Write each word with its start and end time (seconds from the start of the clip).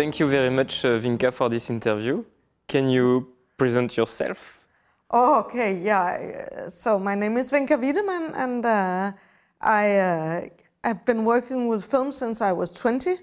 thank 0.00 0.18
you 0.18 0.26
very 0.26 0.48
much, 0.48 0.82
uh, 0.86 0.98
Vinca, 0.98 1.30
for 1.30 1.50
this 1.50 1.68
interview. 1.68 2.24
Can 2.66 2.88
you 2.88 3.28
present 3.58 3.98
yourself? 3.98 4.60
Oh, 5.10 5.40
okay, 5.40 5.74
yeah. 5.76 6.68
So 6.68 6.98
my 6.98 7.14
name 7.14 7.36
is 7.36 7.52
Vinca 7.52 7.78
Wiedemann, 7.78 8.32
and 8.34 8.64
uh, 8.64 9.12
I 9.60 9.96
uh, 9.96 10.40
have 10.84 11.04
been 11.04 11.26
working 11.26 11.68
with 11.68 11.84
film 11.84 12.12
since 12.12 12.40
I 12.40 12.52
was 12.52 12.70
20. 12.70 13.18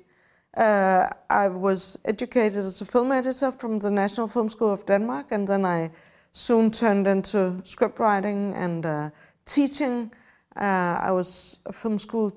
Uh, 0.56 1.08
I 1.32 1.48
was 1.48 1.98
educated 2.06 2.60
as 2.60 2.80
a 2.82 2.86
film 2.86 3.12
editor 3.12 3.52
from 3.52 3.80
the 3.80 3.90
National 3.90 4.28
Film 4.28 4.48
School 4.48 4.72
of 4.72 4.86
Denmark, 4.86 5.32
and 5.32 5.48
then 5.48 5.66
I 5.66 5.90
soon 6.32 6.70
turned 6.70 7.08
into 7.08 7.60
script 7.64 7.98
writing 7.98 8.54
and 8.54 8.86
uh, 8.86 9.10
teaching. 9.46 10.12
Uh, 10.56 11.10
I 11.10 11.12
was 11.12 11.58
a 11.66 11.74
film 11.74 11.98
school 11.98 12.32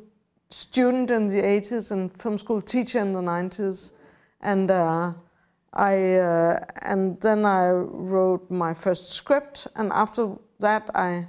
student 0.48 1.10
in 1.10 1.28
the 1.28 1.42
80s 1.42 1.92
and 1.92 2.10
film 2.16 2.38
school 2.38 2.62
teacher 2.62 3.00
in 3.00 3.12
the 3.12 3.20
90s, 3.20 3.92
and 4.40 4.70
uh, 4.70 5.12
I 5.72 6.14
uh, 6.14 6.60
and 6.82 7.20
then 7.20 7.44
I 7.44 7.70
wrote 7.70 8.50
my 8.50 8.74
first 8.74 9.10
script, 9.12 9.68
and 9.76 9.92
after 9.92 10.36
that, 10.58 10.90
I 10.94 11.28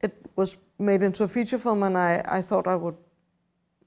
it 0.00 0.14
was 0.36 0.56
made 0.78 1.02
into 1.02 1.24
a 1.24 1.28
feature 1.28 1.58
film, 1.58 1.82
and 1.82 1.96
I, 1.96 2.22
I 2.26 2.40
thought 2.42 2.66
I 2.66 2.76
would 2.76 2.96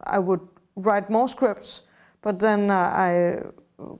I 0.05 0.19
would 0.19 0.41
write 0.75 1.09
more 1.09 1.27
scripts, 1.27 1.83
but 2.21 2.39
then 2.39 2.69
uh, 2.69 2.73
I 2.75 3.41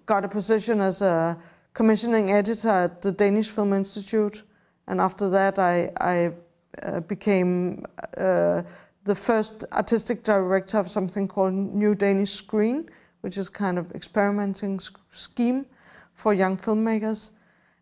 got 0.05 0.25
a 0.25 0.27
position 0.27 0.81
as 0.81 1.01
a 1.01 1.37
commissioning 1.73 2.31
editor 2.31 2.69
at 2.69 3.01
the 3.01 3.11
Danish 3.11 3.49
Film 3.49 3.73
Institute, 3.73 4.43
and 4.87 4.99
after 4.99 5.29
that, 5.29 5.59
I 5.59 5.91
I 6.01 6.33
uh, 6.81 7.01
became 7.01 7.85
uh, 8.17 8.63
the 9.03 9.15
first 9.15 9.65
artistic 9.73 10.23
director 10.23 10.79
of 10.79 10.89
something 10.89 11.27
called 11.27 11.53
New 11.53 11.93
Danish 11.93 12.31
Screen, 12.31 12.89
which 13.23 13.37
is 13.37 13.47
kind 13.47 13.77
of 13.77 13.89
experimenting 13.95 14.77
scheme 15.09 15.65
for 16.13 16.33
young 16.33 16.57
filmmakers. 16.57 17.31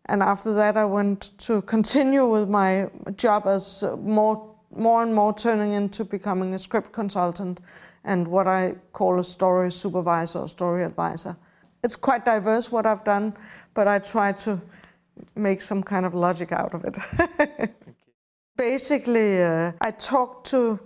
And 0.06 0.22
after 0.22 0.54
that, 0.54 0.76
I 0.76 0.84
went 0.84 1.36
to 1.38 1.62
continue 1.62 2.24
with 2.26 2.48
my 2.48 2.88
job 3.16 3.48
as 3.48 3.84
more, 3.98 4.54
more 4.74 5.02
and 5.02 5.12
more 5.12 5.34
turning 5.34 5.72
into 5.72 6.04
becoming 6.04 6.54
a 6.54 6.60
script 6.60 6.92
consultant 6.92 7.60
and 8.04 8.28
what 8.28 8.46
I 8.46 8.76
call 8.92 9.18
a 9.18 9.24
story 9.24 9.72
supervisor 9.72 10.38
or 10.38 10.48
story 10.48 10.84
advisor. 10.84 11.36
It's 11.82 11.96
quite 11.96 12.24
diverse 12.24 12.70
what 12.70 12.86
I've 12.86 13.02
done, 13.02 13.34
but 13.74 13.88
I 13.88 13.98
try 13.98 14.30
to 14.44 14.60
make 15.34 15.60
some 15.60 15.82
kind 15.82 16.06
of 16.06 16.14
logic 16.14 16.52
out 16.52 16.72
of 16.72 16.84
it. 16.84 17.74
Basically, 18.56 19.42
uh, 19.42 19.72
I 19.80 19.90
talk 19.90 20.44
to 20.44 20.78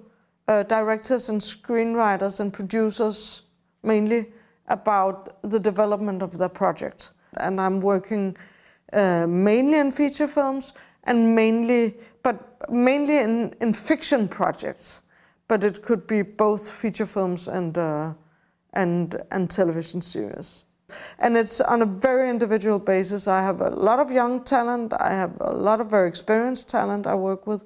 uh, 0.49 0.63
directors 0.63 1.29
and 1.29 1.43
screenwriters 1.43 2.41
and 2.41 2.55
producers 2.55 3.43
mainly 3.83 4.33
about 4.69 5.41
the 5.43 5.61
development 5.61 6.23
of 6.23 6.39
their 6.39 6.49
project 6.49 7.13
and 7.39 7.61
I'm 7.61 7.81
working 7.81 8.37
uh, 8.93 9.27
mainly 9.27 9.79
in 9.79 9.93
feature 9.93 10.29
films 10.29 10.73
and 11.05 11.35
mainly, 11.35 11.95
but 12.23 12.71
mainly 12.71 13.19
in, 13.19 13.55
in 13.61 13.73
fiction 13.73 14.29
projects. 14.29 15.03
But 15.49 15.63
it 15.63 15.83
could 15.83 16.07
be 16.07 16.23
both 16.23 16.71
feature 16.71 17.07
films 17.07 17.47
and 17.47 17.79
uh, 17.79 18.15
and 18.73 19.23
and 19.31 19.49
television 19.49 20.03
series. 20.03 20.65
And 21.19 21.37
it's 21.37 21.61
on 21.61 21.83
a 21.83 21.87
very 21.87 22.31
individual 22.31 22.79
basis. 22.79 23.29
I 23.29 23.43
have 23.43 23.61
a 23.61 23.71
lot 23.71 24.01
of 24.01 24.11
young 24.11 24.43
talent. 24.43 24.93
I 24.99 25.13
have 25.13 25.37
a 25.41 25.53
lot 25.53 25.81
of 25.81 25.89
very 25.89 26.09
experienced 26.09 26.69
talent 26.69 27.07
I 27.07 27.15
work 27.15 27.47
with, 27.47 27.63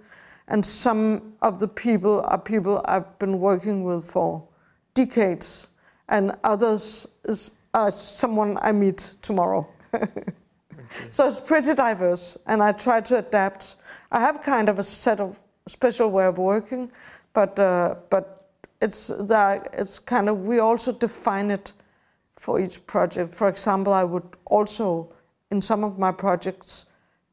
and 0.47 0.65
some 0.65 1.33
of 1.41 1.59
the 1.59 1.69
people 1.69 2.23
are 2.27 2.39
people 2.39 2.83
I've 2.85 3.19
been 3.19 3.41
working 3.41 3.83
with 3.83 4.11
for 4.11 4.47
decades, 4.93 5.70
and 6.11 6.33
others 6.45 7.09
is 7.25 7.53
uh, 7.73 7.91
someone 7.91 8.59
I 8.61 8.73
meet 8.73 9.15
tomorrow. 9.23 9.67
So 11.09 11.27
it's 11.27 11.41
pretty 11.41 11.75
diverse, 11.75 12.37
and 12.47 12.63
I 12.63 12.73
try 12.73 13.01
to 13.01 13.19
adapt. 13.19 13.77
I 14.11 14.21
have 14.21 14.43
kind 14.43 14.69
of 14.69 14.79
a 14.79 14.83
set 14.83 15.21
of 15.21 15.39
special 15.67 16.11
way 16.11 16.27
of 16.27 16.39
working, 16.39 16.91
but 17.33 17.59
uh, 17.59 17.95
but 18.11 18.49
it's 18.81 19.09
that 19.09 19.69
it's 19.73 19.99
kind 19.99 20.29
of 20.29 20.41
we 20.41 20.59
also 20.59 20.93
define 20.93 21.51
it 21.51 21.73
for 22.37 22.59
each 22.61 22.85
project. 22.87 23.35
For 23.35 23.49
example, 23.49 23.93
I 23.93 24.05
would 24.05 24.37
also 24.47 25.13
in 25.51 25.63
some 25.63 25.85
of 25.85 25.99
my 25.99 26.13
projects 26.13 26.87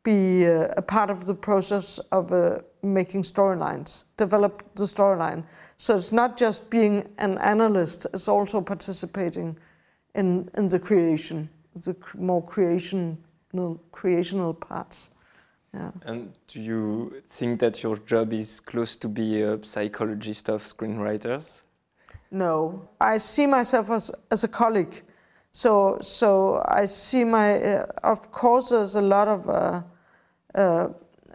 be 0.07 0.47
uh, 0.47 0.69
a 0.77 0.81
part 0.81 1.09
of 1.09 1.25
the 1.25 1.33
process 1.33 1.99
of 2.13 2.31
uh, 2.31 2.59
making 2.81 3.23
storylines, 3.23 4.05
develop 4.15 4.63
the 4.75 4.85
storyline. 4.85 5.43
So 5.75 5.95
it's 5.95 6.13
not 6.13 6.37
just 6.37 6.69
being 6.69 7.09
an 7.17 7.37
analyst; 7.39 8.07
it's 8.13 8.29
also 8.29 8.61
participating 8.61 9.57
in, 10.15 10.49
in 10.55 10.69
the 10.69 10.79
creation, 10.79 11.49
the 11.75 11.93
more 12.17 12.41
creational, 12.41 13.17
creational 13.91 14.53
parts. 14.53 15.09
Yeah. 15.73 15.91
And 16.05 16.31
do 16.47 16.61
you 16.61 17.21
think 17.27 17.59
that 17.59 17.83
your 17.83 17.97
job 17.97 18.31
is 18.31 18.61
close 18.61 18.95
to 18.97 19.09
be 19.09 19.41
a 19.41 19.61
psychologist 19.61 20.49
of 20.49 20.63
screenwriters? 20.63 21.63
No, 22.31 22.87
I 23.01 23.17
see 23.17 23.45
myself 23.45 23.89
as, 23.91 24.11
as 24.31 24.45
a 24.45 24.47
colleague. 24.47 25.03
So, 25.51 25.97
so 25.99 26.63
I 26.65 26.85
see 26.85 27.25
my, 27.25 27.61
uh, 27.61 27.85
of 28.03 28.31
course, 28.31 28.69
there's 28.69 28.95
a 28.95 29.01
lot 29.01 29.27
of 29.27 29.49
uh, 29.49 29.81
uh, 30.55 30.89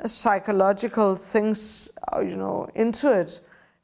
psychological 0.06 1.16
things, 1.16 1.92
uh, 2.12 2.20
you 2.20 2.36
know, 2.36 2.68
into 2.74 3.12
it. 3.20 3.40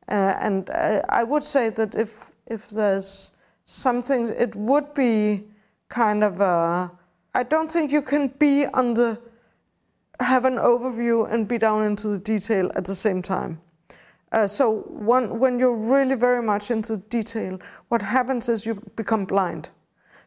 Uh, 0.08 0.34
and 0.40 0.70
I, 0.70 1.02
I 1.08 1.24
would 1.24 1.44
say 1.44 1.70
that 1.70 1.94
if, 1.94 2.30
if 2.46 2.68
there's 2.70 3.32
something, 3.64 4.28
it 4.28 4.54
would 4.56 4.94
be 4.94 5.44
kind 5.88 6.24
of 6.24 6.40
a, 6.40 6.90
I 7.34 7.42
don't 7.42 7.70
think 7.70 7.92
you 7.92 8.02
can 8.02 8.28
be 8.38 8.66
under, 8.66 9.18
have 10.20 10.44
an 10.44 10.56
overview 10.56 11.30
and 11.32 11.46
be 11.46 11.58
down 11.58 11.84
into 11.84 12.08
the 12.08 12.18
detail 12.18 12.70
at 12.74 12.84
the 12.84 12.94
same 12.94 13.22
time. 13.22 13.60
Uh, 14.32 14.46
so 14.46 14.80
one, 14.88 15.38
when 15.38 15.58
you're 15.58 15.76
really 15.76 16.14
very 16.14 16.42
much 16.42 16.70
into 16.70 16.96
detail, 16.96 17.58
what 17.88 18.02
happens 18.02 18.48
is 18.48 18.66
you 18.66 18.82
become 18.96 19.24
blind. 19.24 19.70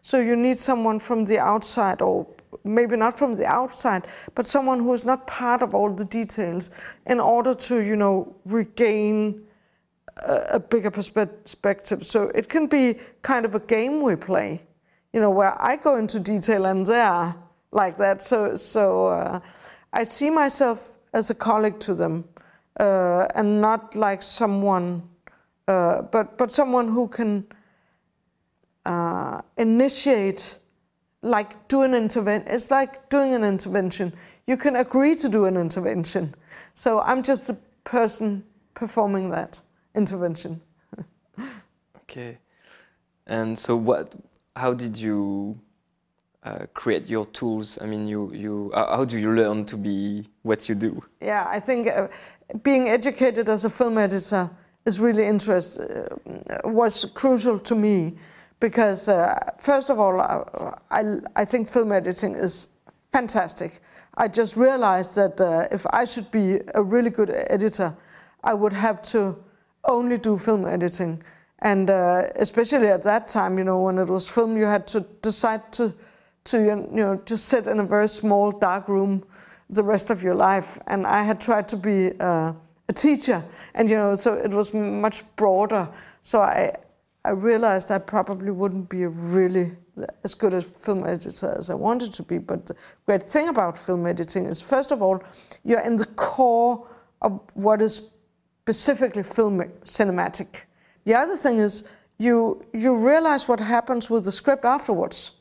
So 0.02 0.20
you 0.20 0.36
need 0.36 0.58
someone 0.58 1.00
from 1.00 1.26
the 1.26 1.38
outside, 1.38 2.02
or 2.02 2.26
maybe 2.64 2.96
not 2.96 3.18
from 3.18 3.36
the 3.36 3.46
outside, 3.46 4.08
but 4.36 4.46
someone 4.48 4.80
who 4.80 4.94
is 4.94 5.06
not 5.06 5.28
part 5.28 5.62
of 5.62 5.74
all 5.74 5.94
the 5.94 6.06
details, 6.06 6.72
in 7.06 7.20
order 7.20 7.54
to, 7.54 7.80
you 7.80 7.96
know, 7.96 8.36
regain 8.46 9.44
a, 10.18 10.60
bigger 10.60 10.92
perspective. 10.92 12.06
So 12.06 12.30
it 12.36 12.50
can 12.50 12.68
be 12.68 12.96
kind 13.22 13.46
of 13.46 13.56
a 13.56 13.60
game 13.60 14.02
we 14.02 14.16
play, 14.16 14.62
you 15.14 15.20
know, 15.20 15.30
where 15.30 15.60
I 15.62 15.76
go 15.76 15.98
into 15.98 16.20
detail 16.20 16.66
and 16.66 16.86
they 16.86 17.00
are 17.00 17.36
like 17.72 17.98
that. 17.98 18.22
So, 18.22 18.56
so 18.56 19.08
uh, 19.08 19.40
I 19.94 20.04
see 20.04 20.30
myself 20.30 20.92
as 21.14 21.30
a 21.30 21.36
colleague 21.36 21.80
to 21.82 21.94
them 21.94 22.26
uh, 22.80 23.28
and 23.36 23.62
not 23.62 23.96
like 23.96 24.22
someone, 24.22 25.04
uh, 25.68 26.04
but, 26.04 26.38
but 26.38 26.52
someone 26.52 26.88
who 26.88 27.08
can 27.08 27.46
uh, 28.86 29.42
initiate, 29.58 30.60
like 31.22 31.68
do 31.68 31.84
an 31.84 31.94
intervention. 31.94 32.52
It's 32.52 32.72
like 32.72 33.09
doing 33.09 33.34
an 33.34 33.44
intervention. 33.44 34.14
You 34.48 34.58
can 34.58 34.76
agree 34.76 35.16
to 35.16 35.30
do 35.30 35.46
an 35.46 35.58
intervention. 35.58 36.34
So 36.74 37.00
I'm 37.02 37.24
just 37.24 37.50
a 37.50 37.58
person 37.84 38.44
performing 38.74 39.30
that 39.30 39.62
intervention. 39.96 40.62
okay. 41.98 42.38
And 43.28 43.58
so, 43.58 43.76
what? 43.76 44.14
How 44.56 44.74
did 44.74 44.98
you 44.98 45.58
uh, 46.44 46.66
create 46.74 47.08
your 47.08 47.26
tools? 47.28 47.79
I 47.82 47.85
mean, 47.85 48.08
you, 48.08 48.32
you, 48.34 48.72
uh, 48.73 48.97
how 48.97 49.06
do 49.06 49.18
you 49.18 49.34
learn 49.34 49.66
to 49.66 49.78
be 49.78 50.26
what 50.41 50.68
you 50.68 50.76
do? 50.76 51.02
Yeah, 51.22 51.47
I 51.50 51.59
think 51.59 51.88
uh, 51.88 52.08
being 52.64 52.90
educated 52.90 53.47
as 53.47 53.64
a 53.64 53.70
film 53.70 53.97
editor 53.97 54.50
is 54.85 55.00
really 55.00 55.26
interest 55.26 55.79
uh, 55.79 56.58
was 56.66 57.06
crucial 57.06 57.59
to 57.59 57.76
me 57.76 58.16
because 58.61 59.09
uh, 59.09 59.37
first 59.59 59.90
of 59.90 59.99
all, 59.99 60.22
uh, 60.22 60.75
I, 60.90 61.19
I 61.35 61.43
think 61.43 61.67
film 61.67 61.91
editing 61.91 62.35
is 62.35 62.69
fantastic. 63.11 63.81
I 64.16 64.29
just 64.29 64.55
realized 64.55 65.16
that 65.16 65.67
if 65.72 65.85
I 65.91 66.05
should 66.05 66.31
be 66.31 66.59
a 66.75 66.81
really 66.81 67.09
good 67.09 67.29
editor, 67.29 67.93
I 68.43 68.53
would 68.53 68.73
have 68.73 69.02
to 69.13 69.35
only 69.84 70.17
do 70.17 70.37
film 70.37 70.66
editing. 70.66 71.22
And 71.59 71.90
uh, 71.90 72.23
especially 72.35 72.87
at 72.87 73.03
that 73.03 73.28
time, 73.28 73.58
you 73.58 73.63
know, 73.63 73.81
when 73.84 73.97
it 73.99 74.08
was 74.08 74.28
film, 74.29 74.58
you 74.58 74.66
had 74.66 74.87
to 74.87 75.02
decide 75.22 75.72
to, 75.73 75.93
to 76.46 76.63
you 76.63 76.75
know, 76.91 77.22
just 77.25 77.46
sit 77.46 77.67
in 77.67 77.79
a 77.79 77.84
very 77.84 78.08
small, 78.08 78.52
dark 78.52 78.87
room 78.87 79.23
the 79.69 79.84
rest 79.84 80.09
of 80.09 80.23
your 80.23 80.35
life. 80.35 80.79
And 80.87 81.05
I 81.05 81.23
had 81.23 81.40
tried 81.40 81.67
to 81.69 81.78
be 81.78 82.11
uh, 82.19 82.53
a 82.90 82.93
teacher, 82.93 83.43
and 83.73 83.90
you 83.90 83.96
know, 83.96 84.16
so 84.16 84.34
it 84.34 84.52
was 84.52 84.73
much 84.73 85.23
broader. 85.35 85.87
So 86.22 86.41
I, 86.41 86.75
I 87.23 87.32
realized 87.32 87.91
I 87.91 88.00
probably 88.00 88.52
wouldn't 88.52 88.90
be 88.90 89.06
really 89.06 89.73
as 90.23 90.34
good 90.34 90.53
a 90.53 90.62
film 90.62 91.06
editor 91.06 91.53
as 91.58 91.70
I 91.70 91.76
wanted 91.76 92.14
to 92.14 92.23
be. 92.23 92.40
But 92.40 92.66
the 92.66 92.76
great 93.06 93.22
thing 93.23 93.47
about 93.50 93.78
film 93.78 94.08
editing 94.08 94.46
is, 94.46 94.59
first 94.59 94.91
of 94.91 95.02
all, 95.02 95.23
you're 95.64 95.82
in 95.82 95.97
the 95.97 96.06
core 96.06 96.88
of 97.22 97.40
what 97.53 97.82
is 97.82 98.02
specifically 98.64 99.23
film 99.23 99.62
cinematic. 99.84 100.47
The 101.06 101.16
other 101.16 101.38
thing 101.38 101.58
is 101.58 101.84
you 102.18 102.64
you 102.73 102.96
realize 102.96 103.47
what 103.47 103.59
happens 103.59 104.09
with 104.09 104.26
the 104.26 104.32
script 104.32 104.66
afterwards. 104.66 105.34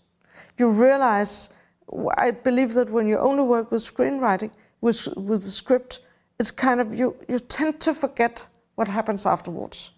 you 0.58 0.68
realize. 0.68 1.50
I 2.18 2.30
believe 2.30 2.74
that 2.74 2.90
when 2.90 3.06
you 3.08 3.18
only 3.18 3.42
work 3.42 3.70
with 3.72 3.82
screenwriting, 3.82 4.52
with 4.80 5.08
with 5.16 5.42
the 5.44 5.50
script, 5.50 6.00
it's 6.38 6.50
kind 6.50 6.80
of 6.80 6.94
you 6.94 7.16
you 7.28 7.38
tend 7.38 7.80
to 7.80 7.94
forget 7.94 8.46
what 8.76 8.88
happens 8.88 9.26
afterwards. 9.26 9.92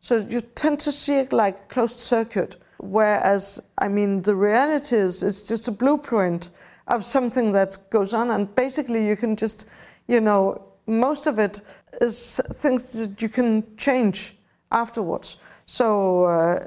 So 0.00 0.18
you 0.18 0.40
tend 0.40 0.80
to 0.80 0.92
see 0.92 1.18
it 1.18 1.32
like 1.32 1.68
closed 1.68 1.98
circuit. 1.98 2.56
Whereas, 2.78 3.60
I 3.78 3.88
mean, 3.88 4.22
the 4.22 4.34
reality 4.34 4.96
is 4.96 5.22
it's 5.22 5.48
just 5.48 5.68
a 5.68 5.72
blueprint 5.72 6.50
of 6.88 7.04
something 7.04 7.52
that 7.52 7.78
goes 7.90 8.12
on, 8.12 8.30
and 8.30 8.54
basically 8.54 9.06
you 9.06 9.16
can 9.16 9.34
just, 9.34 9.66
you 10.06 10.20
know, 10.20 10.62
most 10.86 11.26
of 11.26 11.38
it 11.38 11.62
is 12.00 12.40
things 12.54 12.92
that 12.92 13.20
you 13.20 13.28
can 13.28 13.76
change 13.76 14.36
afterwards. 14.70 15.38
So, 15.64 16.24
uh, 16.24 16.66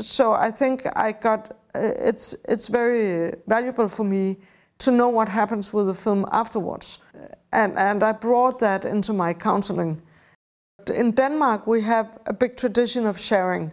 so 0.00 0.32
I 0.32 0.50
think 0.50 0.82
I 0.96 1.12
got 1.12 1.56
uh, 1.74 1.78
it's 2.08 2.34
it's 2.48 2.66
very 2.66 3.32
valuable 3.46 3.88
for 3.88 4.04
me 4.04 4.38
to 4.78 4.90
know 4.90 5.08
what 5.08 5.28
happens 5.28 5.72
with 5.72 5.86
the 5.86 5.94
film 5.94 6.26
afterwards, 6.32 7.00
and 7.52 7.78
and 7.78 8.02
I 8.02 8.12
brought 8.12 8.58
that 8.58 8.84
into 8.84 9.12
my 9.12 9.34
counseling. 9.34 10.02
In 10.88 11.10
Denmark, 11.10 11.66
we 11.66 11.82
have 11.82 12.18
a 12.26 12.32
big 12.32 12.56
tradition 12.56 13.06
of 13.06 13.18
sharing. 13.18 13.72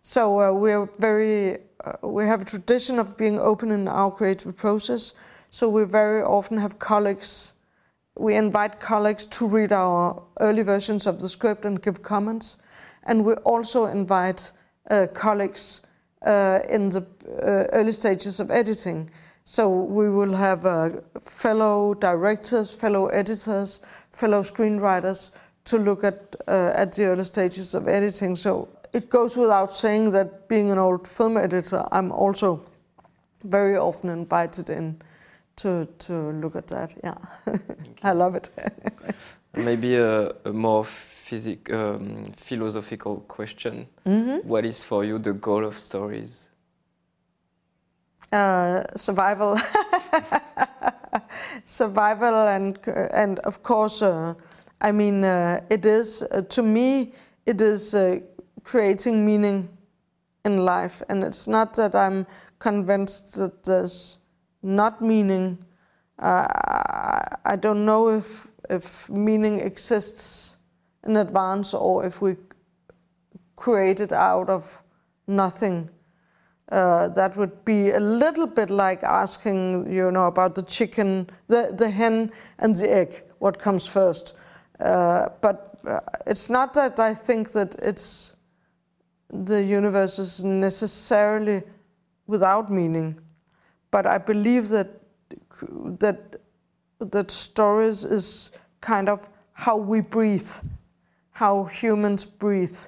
So 0.00 0.40
uh, 0.40 0.52
we're 0.52 0.86
very, 0.98 1.58
uh, 1.84 2.08
we 2.08 2.24
have 2.24 2.42
a 2.42 2.44
tradition 2.44 2.98
of 2.98 3.16
being 3.16 3.38
open 3.38 3.70
in 3.70 3.88
our 3.88 4.10
creative 4.10 4.56
process. 4.56 5.14
So 5.50 5.68
we 5.68 5.84
very 5.84 6.22
often 6.22 6.58
have 6.58 6.78
colleagues, 6.78 7.54
we 8.16 8.36
invite 8.36 8.80
colleagues 8.80 9.26
to 9.26 9.46
read 9.46 9.72
our 9.72 10.22
early 10.40 10.62
versions 10.62 11.06
of 11.06 11.20
the 11.20 11.28
script 11.28 11.64
and 11.64 11.82
give 11.82 12.02
comments. 12.02 12.58
And 13.04 13.24
we 13.24 13.34
also 13.44 13.86
invite 13.86 14.52
uh, 14.90 15.06
colleagues 15.12 15.82
uh, 16.26 16.60
in 16.68 16.88
the 16.88 17.06
uh, 17.42 17.66
early 17.72 17.92
stages 17.92 18.40
of 18.40 18.50
editing. 18.50 19.10
So 19.44 19.68
we 19.68 20.08
will 20.08 20.34
have 20.34 20.66
uh, 20.66 20.90
fellow 21.20 21.94
directors, 21.94 22.72
fellow 22.72 23.06
editors, 23.06 23.80
fellow 24.10 24.42
screenwriters 24.42 25.32
to 25.64 25.78
look 25.78 26.04
at 26.04 26.36
at 26.46 26.92
the 26.92 27.04
early 27.04 27.24
stages 27.24 27.74
of 27.74 27.88
editing. 27.88 28.36
So 28.36 28.68
it 28.92 29.08
goes 29.08 29.36
without 29.36 29.70
saying 29.70 30.12
that 30.12 30.48
being 30.48 30.70
an 30.70 30.78
old 30.78 31.08
film 31.08 31.36
editor, 31.36 31.84
I'm 31.92 32.12
also 32.12 32.60
very 33.44 33.76
often 33.76 34.10
invited 34.10 34.70
in 34.70 35.00
to 35.56 35.86
to 35.98 36.32
look 36.32 36.56
at 36.56 36.66
that. 36.68 36.94
Yeah, 37.04 37.18
I 38.02 38.12
love 38.12 38.34
it. 38.34 38.50
Maybe 39.54 39.96
a, 39.96 40.32
a 40.44 40.52
more 40.52 40.84
physic, 40.84 41.70
um, 41.72 42.32
philosophical 42.36 43.22
question. 43.28 43.88
Mm 44.04 44.24
-hmm. 44.24 44.40
What 44.44 44.64
is 44.64 44.84
for 44.84 45.04
you 45.04 45.20
the 45.20 45.32
goal 45.32 45.64
of 45.64 45.74
stories? 45.74 46.50
Uh, 48.32 48.82
survival, 48.94 49.58
survival, 51.64 52.34
and 52.48 52.78
and 53.12 53.40
of 53.46 53.62
course, 53.62 54.06
uh, 54.06 54.34
I 54.82 54.90
mean, 54.90 55.22
uh, 55.22 55.60
it 55.70 55.86
is 55.86 56.24
uh, 56.32 56.42
to 56.42 56.62
me, 56.62 57.12
it 57.46 57.62
is 57.62 57.94
uh, 57.94 58.18
creating 58.64 59.24
meaning 59.24 59.68
in 60.44 60.64
life. 60.64 61.02
And 61.08 61.22
it's 61.22 61.46
not 61.46 61.74
that 61.74 61.94
I'm 61.94 62.26
convinced 62.58 63.36
that 63.36 63.62
there's 63.62 64.18
not 64.60 65.00
meaning. 65.00 65.58
Uh, 66.18 66.48
I 67.44 67.56
don't 67.56 67.84
know 67.84 68.08
if, 68.08 68.48
if 68.68 69.08
meaning 69.08 69.60
exists 69.60 70.56
in 71.06 71.16
advance 71.16 71.74
or 71.74 72.04
if 72.04 72.20
we 72.20 72.36
create 73.54 74.00
it 74.00 74.12
out 74.12 74.50
of 74.50 74.82
nothing. 75.28 75.90
Uh, 76.70 77.06
that 77.08 77.36
would 77.36 77.64
be 77.64 77.90
a 77.90 78.00
little 78.00 78.46
bit 78.46 78.68
like 78.70 79.04
asking, 79.04 79.92
you 79.92 80.10
know, 80.10 80.26
about 80.26 80.56
the 80.56 80.62
chicken, 80.62 81.28
the, 81.46 81.72
the 81.72 81.90
hen 81.90 82.32
and 82.58 82.74
the 82.74 82.90
egg, 82.90 83.22
what 83.38 83.60
comes 83.60 83.86
first. 83.86 84.34
Uh, 84.82 85.28
but 85.40 85.78
uh, 85.86 86.00
it's 86.26 86.50
not 86.50 86.74
that 86.74 86.98
I 86.98 87.14
think 87.14 87.52
that 87.52 87.76
it's 87.76 88.36
the 89.30 89.62
universe 89.62 90.18
is 90.18 90.44
necessarily 90.44 91.62
without 92.26 92.70
meaning, 92.70 93.18
but 93.90 94.06
I 94.06 94.18
believe 94.18 94.68
that 94.70 94.88
that 96.00 96.36
that 96.98 97.30
stories 97.30 98.04
is 98.04 98.52
kind 98.80 99.08
of 99.08 99.28
how 99.52 99.76
we 99.76 100.00
breathe, 100.00 100.50
how 101.30 101.64
humans 101.64 102.24
breathe. 102.24 102.78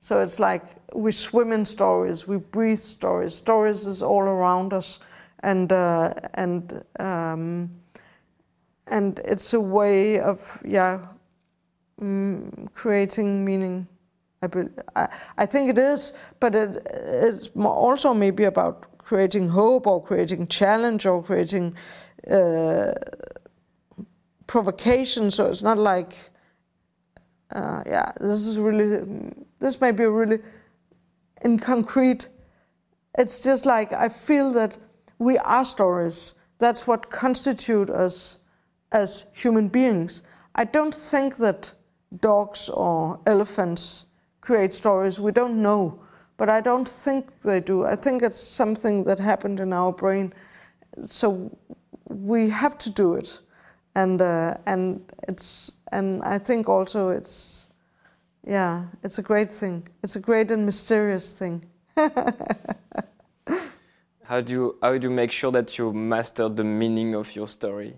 So 0.00 0.20
it's 0.20 0.38
like 0.38 0.64
we 0.94 1.12
swim 1.12 1.52
in 1.52 1.64
stories, 1.64 2.26
we 2.26 2.38
breathe 2.38 2.78
stories. 2.78 3.34
Stories 3.34 3.86
is 3.86 4.02
all 4.02 4.22
around 4.22 4.72
us, 4.72 5.00
and 5.40 5.70
uh, 5.72 6.14
and 6.34 6.84
um, 6.98 7.70
and 8.86 9.20
it's 9.24 9.52
a 9.54 9.60
way 9.60 10.20
of 10.20 10.62
yeah, 10.64 11.06
mm, 12.00 12.72
creating 12.72 13.44
meaning. 13.44 13.86
I, 14.94 15.08
I 15.38 15.46
think 15.46 15.70
it 15.70 15.78
is, 15.78 16.12
but 16.38 16.54
it, 16.54 16.76
it's 16.86 17.50
also 17.56 18.12
maybe 18.12 18.44
about 18.44 18.98
creating 18.98 19.48
hope 19.48 19.86
or 19.86 20.02
creating 20.02 20.48
challenge 20.48 21.06
or 21.06 21.22
creating 21.22 21.74
uh, 22.30 22.92
provocation. 24.46 25.30
So 25.30 25.46
it's 25.46 25.62
not 25.62 25.78
like, 25.78 26.14
uh, 27.54 27.82
yeah, 27.86 28.12
this 28.20 28.46
is 28.46 28.58
really, 28.58 29.32
this 29.60 29.80
may 29.80 29.92
be 29.92 30.04
really 30.04 30.38
in 31.42 31.58
concrete. 31.58 32.28
It's 33.16 33.40
just 33.40 33.64
like 33.66 33.92
I 33.92 34.08
feel 34.08 34.50
that 34.52 34.78
we 35.18 35.38
are 35.38 35.64
stories. 35.64 36.34
That's 36.58 36.86
what 36.86 37.10
constitute 37.10 37.90
us 37.90 38.40
as 38.92 39.26
human 39.34 39.68
beings. 39.68 40.22
I 40.54 40.64
don't 40.64 40.94
think 40.94 41.36
that 41.36 41.72
dogs 42.20 42.68
or 42.68 43.18
elephants 43.26 44.06
create 44.40 44.74
stories. 44.74 45.20
We 45.20 45.32
don't 45.32 45.62
know, 45.62 46.00
but 46.36 46.48
I 46.48 46.60
don't 46.60 46.88
think 46.88 47.40
they 47.42 47.60
do. 47.60 47.84
I 47.84 47.96
think 47.96 48.22
it's 48.22 48.38
something 48.38 49.04
that 49.04 49.18
happened 49.18 49.60
in 49.60 49.72
our 49.72 49.92
brain. 49.92 50.32
So 51.00 51.56
we 52.08 52.50
have 52.50 52.78
to 52.78 52.90
do 52.90 53.14
it, 53.14 53.40
and 53.94 54.20
uh, 54.20 54.56
and 54.66 55.00
it's 55.28 55.72
and 55.92 56.22
I 56.22 56.38
think 56.38 56.68
also 56.68 57.10
it's 57.10 57.68
yeah, 58.46 58.84
it's 59.02 59.18
a 59.18 59.22
great 59.22 59.50
thing. 59.50 59.88
It's 60.02 60.16
a 60.16 60.20
great 60.20 60.50
and 60.50 60.64
mysterious 60.66 61.32
thing. 61.32 61.64
how 64.24 64.40
do 64.40 64.52
you 64.52 64.76
how 64.82 64.98
do 64.98 65.08
you 65.08 65.14
make 65.14 65.32
sure 65.32 65.52
that 65.52 65.78
you 65.78 65.92
master 65.92 66.48
the 66.48 66.64
meaning 66.64 67.14
of 67.14 67.34
your 67.34 67.46
story? 67.46 67.96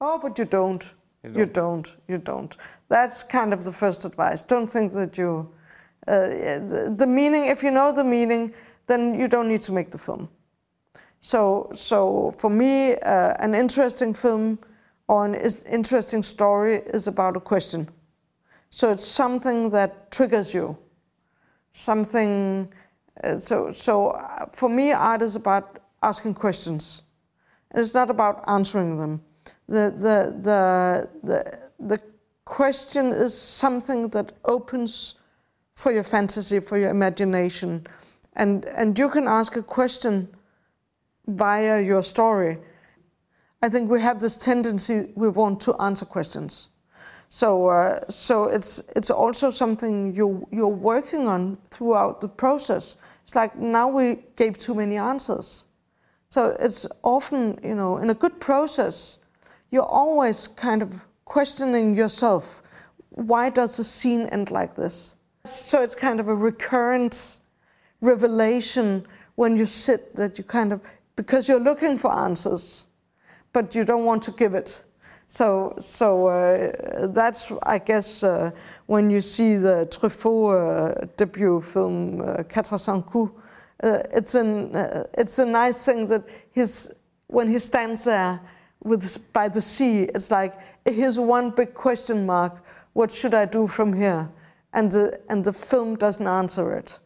Oh, 0.00 0.18
but 0.18 0.38
you 0.38 0.44
don't. 0.44 0.82
You 1.22 1.30
don't. 1.30 1.38
You 1.38 1.46
don't. 1.46 1.96
You 2.08 2.18
don't. 2.18 2.56
That's 2.88 3.22
kind 3.22 3.52
of 3.52 3.64
the 3.64 3.72
first 3.72 4.04
advice. 4.04 4.42
Don't 4.42 4.68
think 4.68 4.92
that 4.92 5.18
you 5.18 5.50
uh, 6.06 6.28
the, 6.96 7.06
meaning, 7.06 7.46
if 7.46 7.62
you 7.62 7.70
know 7.70 7.90
the 7.90 8.04
meaning, 8.04 8.54
then 8.86 9.18
you 9.18 9.26
don't 9.26 9.48
need 9.48 9.60
to 9.62 9.72
make 9.72 9.90
the 9.90 9.98
film. 9.98 10.28
So, 11.18 11.70
so 11.74 12.32
for 12.38 12.48
me, 12.48 12.94
uh, 12.94 13.34
an 13.40 13.54
interesting 13.54 14.14
film 14.14 14.60
or 15.08 15.24
an 15.24 15.34
interesting 15.68 16.22
story 16.22 16.76
is 16.76 17.08
about 17.08 17.36
a 17.36 17.40
question. 17.40 17.88
So 18.70 18.92
it's 18.92 19.06
something 19.06 19.70
that 19.70 20.12
triggers 20.12 20.54
you. 20.54 20.78
Something. 21.72 22.72
Uh, 23.24 23.36
so, 23.36 23.70
so 23.70 24.10
uh, 24.10 24.46
for 24.52 24.68
me, 24.68 24.92
art 24.92 25.22
is 25.22 25.34
about 25.34 25.80
asking 26.02 26.34
questions. 26.34 27.02
It's 27.74 27.94
not 27.94 28.10
about 28.10 28.44
answering 28.46 28.96
them. 28.96 29.22
The, 29.68 29.90
the, 29.90 30.36
the, 30.40 31.10
the, 31.24 31.58
the 31.80 32.02
question 32.46 33.12
is 33.12 33.38
something 33.38 34.08
that 34.08 34.32
opens 34.46 35.16
for 35.74 35.92
your 35.92 36.04
fantasy, 36.04 36.60
for 36.60 36.78
your 36.78 36.90
imagination. 36.90 37.86
And, 38.36 38.64
and 38.64 38.98
you 38.98 39.10
can 39.10 39.28
ask 39.28 39.56
a 39.56 39.62
question 39.62 40.28
via 41.26 41.82
your 41.82 42.02
story. 42.02 42.58
I 43.62 43.68
think 43.68 43.90
we 43.90 44.00
have 44.00 44.20
this 44.20 44.36
tendency 44.36 45.12
we 45.16 45.28
want 45.28 45.60
to 45.62 45.74
answer 45.74 46.06
questions. 46.06 46.70
So, 47.28 47.66
uh, 47.66 48.00
so 48.08 48.44
it's 48.44 48.80
it's 48.94 49.10
also 49.10 49.50
something 49.50 50.14
you 50.14 50.46
you're 50.52 50.68
working 50.68 51.26
on 51.26 51.58
throughout 51.70 52.20
the 52.20 52.28
process. 52.28 52.96
It's 53.24 53.34
like 53.34 53.56
now 53.58 53.88
we 53.88 54.18
gave 54.36 54.58
too 54.58 54.74
many 54.74 54.96
answers. 54.96 55.66
So 56.28 56.56
it's 56.60 56.86
often 57.02 57.58
you 57.64 57.74
know 57.74 57.96
in 57.96 58.10
a 58.10 58.14
good 58.14 58.38
process, 58.38 59.18
you're 59.72 59.90
always 60.02 60.46
kind 60.46 60.82
of 60.82 60.94
questioning 61.26 61.94
yourself. 61.94 62.62
Why 63.10 63.50
does 63.50 63.76
the 63.76 63.84
scene 63.84 64.26
end 64.28 64.50
like 64.50 64.74
this? 64.74 65.16
So 65.44 65.82
it's 65.82 65.94
kind 65.94 66.18
of 66.18 66.28
a 66.28 66.34
recurrent 66.34 67.38
revelation 68.00 69.06
when 69.34 69.56
you 69.58 69.66
sit 69.66 70.16
that 70.16 70.38
you 70.38 70.44
kind 70.44 70.72
of, 70.72 70.80
because 71.14 71.48
you're 71.48 71.60
looking 71.60 71.98
for 71.98 72.10
answers, 72.12 72.86
but 73.52 73.74
you 73.74 73.84
don't 73.84 74.06
want 74.06 74.22
to 74.22 74.30
give 74.30 74.54
it. 74.54 74.82
So, 75.26 75.74
so 75.78 76.28
uh, 76.28 77.08
that's, 77.08 77.52
I 77.62 77.78
guess, 77.78 78.22
uh, 78.22 78.50
when 78.86 79.10
you 79.10 79.20
see 79.20 79.56
the 79.56 79.86
Truffaut 79.90 81.02
uh, 81.02 81.06
debut 81.16 81.60
film, 81.60 82.20
uh, 82.20 82.44
Quatre 82.44 82.78
Cents 82.78 83.04
Coups, 83.10 83.32
uh, 83.82 83.98
it's 84.12 84.34
an 84.34 84.74
uh, 84.74 85.04
it's 85.18 85.38
a 85.38 85.44
nice 85.44 85.84
thing 85.84 86.06
that 86.06 86.24
his 86.52 86.94
when 87.26 87.50
he 87.50 87.58
stands 87.58 88.04
there 88.04 88.40
with 88.86 89.32
by 89.32 89.48
the 89.48 89.60
sea, 89.60 90.04
it's 90.14 90.30
like 90.30 90.54
here's 90.84 91.18
one 91.18 91.50
big 91.50 91.74
question 91.74 92.24
mark. 92.24 92.64
What 92.92 93.10
should 93.10 93.34
I 93.34 93.44
do 93.44 93.66
from 93.66 93.92
here? 93.92 94.30
And 94.72 94.90
the 94.90 95.20
and 95.28 95.44
the 95.44 95.52
film 95.52 95.96
doesn't 95.96 96.26
answer 96.26 96.72
it. 96.74 96.98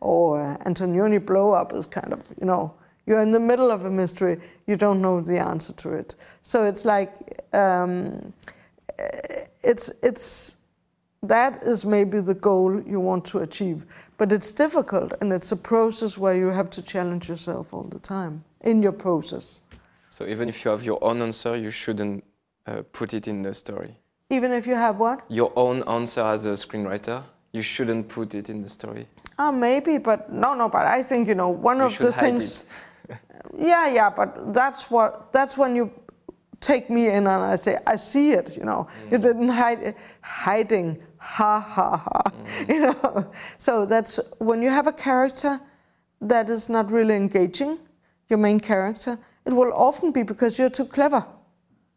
Or 0.00 0.58
Antonioni 0.66 1.24
blow 1.24 1.52
up 1.52 1.72
is 1.72 1.86
kind 1.86 2.12
of 2.12 2.20
you 2.40 2.46
know 2.46 2.74
you're 3.06 3.22
in 3.22 3.30
the 3.30 3.40
middle 3.40 3.70
of 3.70 3.84
a 3.84 3.90
mystery, 3.90 4.40
you 4.66 4.76
don't 4.76 5.00
know 5.00 5.20
the 5.20 5.38
answer 5.38 5.72
to 5.74 5.90
it. 5.92 6.16
So 6.42 6.64
it's 6.64 6.84
like 6.84 7.10
um, 7.52 8.32
it's 9.62 9.92
it's 10.02 10.56
that 11.22 11.62
is 11.62 11.84
maybe 11.84 12.20
the 12.20 12.34
goal 12.34 12.82
you 12.82 13.00
want 13.00 13.24
to 13.26 13.38
achieve. 13.38 13.84
But 14.18 14.32
it's 14.32 14.52
difficult 14.52 15.12
and 15.20 15.32
it's 15.32 15.52
a 15.52 15.56
process 15.56 16.16
where 16.16 16.34
you 16.34 16.48
have 16.48 16.70
to 16.70 16.82
challenge 16.82 17.28
yourself 17.28 17.74
all 17.74 17.82
the 17.82 17.98
time 17.98 18.44
in 18.62 18.82
your 18.82 18.92
process. 18.92 19.60
So 20.16 20.26
even 20.26 20.48
if 20.48 20.64
you 20.64 20.70
have 20.70 20.82
your 20.82 20.98
own 21.04 21.20
answer, 21.20 21.56
you 21.56 21.68
shouldn't 21.68 22.24
uh, 22.66 22.80
put 22.90 23.12
it 23.12 23.28
in 23.28 23.42
the 23.42 23.52
story. 23.52 23.94
Even 24.30 24.50
if 24.50 24.66
you 24.66 24.74
have 24.74 24.98
what? 24.98 25.20
Your 25.28 25.52
own 25.56 25.82
answer 25.86 26.22
as 26.22 26.46
a 26.46 26.52
screenwriter, 26.52 27.22
you 27.52 27.60
shouldn't 27.60 28.08
put 28.08 28.34
it 28.34 28.48
in 28.48 28.62
the 28.62 28.68
story. 28.70 29.08
Ah, 29.38 29.50
maybe, 29.50 29.98
but 29.98 30.32
no, 30.32 30.54
no. 30.54 30.70
But 30.70 30.86
I 30.86 31.02
think 31.02 31.28
you 31.28 31.34
know 31.34 31.50
one 31.50 31.80
You 31.80 31.84
of 31.84 31.98
the 31.98 32.12
things. 32.12 32.64
yeah, 33.58 33.92
yeah, 33.92 34.08
but 34.08 34.54
that's 34.54 34.90
what 34.90 35.30
that's 35.34 35.58
when 35.58 35.76
you 35.76 35.90
take 36.60 36.88
me 36.88 37.08
in 37.10 37.26
and 37.26 37.42
I 37.52 37.56
say 37.56 37.76
I 37.86 37.96
see 37.96 38.32
it. 38.32 38.56
You 38.56 38.64
know, 38.64 38.88
you 39.10 39.18
didn't 39.18 39.50
hide 39.50 39.82
it. 39.82 39.96
hiding. 40.22 40.96
Ha 41.18 41.60
ha 41.60 41.96
ha. 42.08 42.32
You 42.68 42.80
know, 42.86 43.30
so 43.58 43.84
that's 43.84 44.18
when 44.38 44.62
you 44.62 44.70
have 44.70 44.86
a 44.86 44.94
character 44.94 45.60
that 46.22 46.48
is 46.48 46.70
not 46.70 46.90
really 46.90 47.16
engaging, 47.16 47.78
your 48.30 48.38
main 48.38 48.60
character. 48.60 49.18
It 49.46 49.52
will 49.52 49.72
often 49.72 50.10
be 50.10 50.22
because 50.22 50.58
you're 50.58 50.70
too 50.70 50.86
clever. 50.86 51.24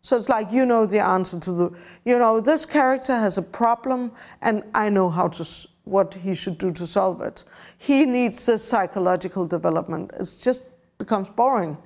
So 0.01 0.15
it's 0.15 0.29
like 0.29 0.51
you 0.51 0.65
know 0.65 0.85
the 0.85 0.99
answer 0.99 1.39
to 1.39 1.51
the, 1.51 1.71
you 2.05 2.17
know, 2.17 2.39
this 2.39 2.65
character 2.65 3.13
has 3.15 3.37
a 3.37 3.41
problem, 3.41 4.11
and 4.41 4.63
I 4.73 4.89
know 4.89 5.09
how 5.09 5.27
to 5.29 5.67
what 5.83 6.13
he 6.13 6.35
should 6.35 6.57
do 6.57 6.71
to 6.71 6.85
solve 6.85 7.21
it. 7.21 7.43
He 7.77 8.05
needs 8.05 8.45
this 8.45 8.63
psychological 8.63 9.45
development. 9.45 10.11
It 10.13 10.37
just 10.41 10.61
becomes 10.99 11.29
boring. 11.29 11.77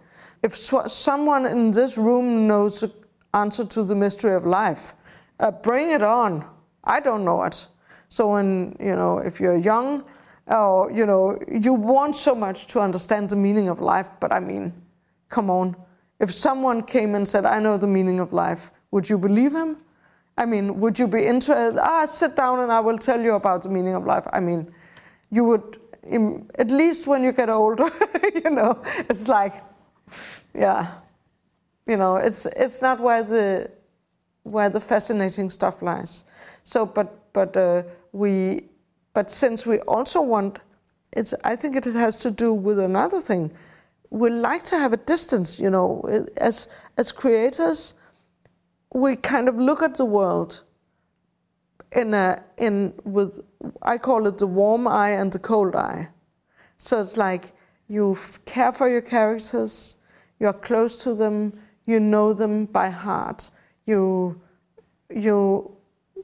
If 0.43 0.57
sw- 0.57 0.91
someone 0.91 1.45
in 1.45 1.71
this 1.71 1.97
room 1.97 2.47
knows 2.47 2.81
the 2.81 2.91
answer 3.33 3.65
to 3.65 3.83
the 3.83 3.95
mystery 3.95 4.35
of 4.35 4.45
life, 4.45 4.93
uh, 5.39 5.51
bring 5.51 5.89
it 5.89 6.03
on. 6.03 6.45
I 6.83 6.99
don't 6.99 7.23
know 7.23 7.43
it. 7.43 7.67
So 8.09 8.33
when 8.33 8.75
you 8.79 8.95
know, 8.95 9.19
if 9.19 9.39
you're 9.39 9.57
young, 9.57 10.03
or 10.47 10.91
you 10.91 11.05
know, 11.05 11.39
you 11.49 11.73
want 11.73 12.15
so 12.15 12.35
much 12.35 12.67
to 12.67 12.79
understand 12.81 13.29
the 13.29 13.37
meaning 13.37 13.69
of 13.69 13.79
life, 13.79 14.09
but 14.19 14.31
I 14.31 14.39
mean, 14.39 14.73
come 15.33 15.49
on. 15.49 15.75
If 16.19 16.31
someone 16.31 16.83
came 16.83 17.15
and 17.15 17.27
said, 17.27 17.45
I 17.45 17.59
know 17.59 17.75
the 17.77 17.87
meaning 17.87 18.19
of 18.19 18.31
life, 18.31 18.71
would 18.91 19.09
you 19.09 19.17
believe 19.17 19.53
him? 19.53 19.77
I 20.37 20.45
mean, 20.45 20.79
would 20.79 20.97
you 20.99 21.07
be 21.07 21.25
interested? 21.25 21.79
Ah, 21.81 22.05
sit 22.05 22.35
down 22.35 22.59
and 22.59 22.71
I 22.71 22.79
will 22.79 22.97
tell 22.97 23.19
you 23.19 23.33
about 23.33 23.63
the 23.63 23.69
meaning 23.69 23.95
of 23.95 24.05
life. 24.05 24.25
I 24.31 24.39
mean, 24.39 24.71
you 25.31 25.43
would, 25.45 25.79
at 26.59 26.69
least 26.69 27.07
when 27.07 27.23
you 27.23 27.31
get 27.31 27.49
older, 27.49 27.89
you 28.43 28.49
know, 28.49 28.81
it's 29.09 29.27
like, 29.27 29.55
yeah, 30.53 30.91
you 31.87 31.97
know, 31.97 32.15
it's 32.17 32.45
it's 32.45 32.81
not 32.81 32.99
where 32.99 33.23
the 33.23 33.71
where 34.43 34.69
the 34.69 34.79
fascinating 34.79 35.49
stuff 35.49 35.81
lies. 35.81 36.25
So, 36.63 36.85
but 36.85 37.33
but 37.33 37.57
uh, 37.57 37.83
we, 38.11 38.61
but 39.13 39.31
since 39.31 39.65
we 39.65 39.79
also 39.79 40.21
want, 40.21 40.59
it's 41.11 41.33
I 41.43 41.55
think 41.55 41.75
it 41.75 41.85
has 41.85 42.17
to 42.17 42.31
do 42.31 42.53
with 42.53 42.79
another 42.79 43.19
thing. 43.19 43.51
We 44.13 44.29
like 44.29 44.63
to 44.65 44.77
have 44.77 44.93
a 44.93 44.97
distance, 44.97 45.59
you 45.59 45.71
know, 45.71 46.01
as 46.37 46.69
as 46.97 47.11
creators. 47.11 47.95
We 48.93 49.15
kind 49.15 49.49
of 49.49 49.55
look 49.57 49.81
at 49.81 49.95
the 49.95 50.05
world 50.05 50.63
in 51.95 52.13
a 52.13 52.43
in 52.57 52.93
with 53.03 53.39
I 53.81 53.97
call 53.97 54.27
it 54.27 54.37
the 54.37 54.45
warm 54.47 54.87
eye 54.87 55.11
and 55.19 55.31
the 55.31 55.39
cold 55.39 55.75
eye. 55.75 56.09
So 56.77 57.01
it's 57.01 57.17
like 57.17 57.53
you 57.87 58.17
care 58.45 58.71
for 58.71 58.87
your 58.87 59.01
characters, 59.01 59.97
you're 60.39 60.53
close 60.53 60.95
to 61.03 61.15
them, 61.15 61.53
you 61.85 61.99
know 61.99 62.33
them 62.33 62.65
by 62.65 62.89
heart, 62.89 63.49
you 63.85 64.39
you 65.09 65.75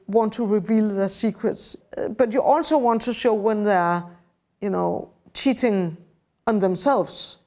want 0.06 0.32
to 0.34 0.46
reveal 0.46 0.88
their 0.88 1.08
secrets, 1.08 1.76
uh, 1.96 2.08
but 2.08 2.32
you 2.32 2.42
also 2.42 2.78
want 2.78 3.00
to 3.02 3.12
show 3.12 3.34
when 3.34 3.62
they're, 3.62 4.04
you 4.60 4.70
know, 4.70 5.10
cheating 5.34 5.96
on 6.46 6.58
themselves, 6.58 7.38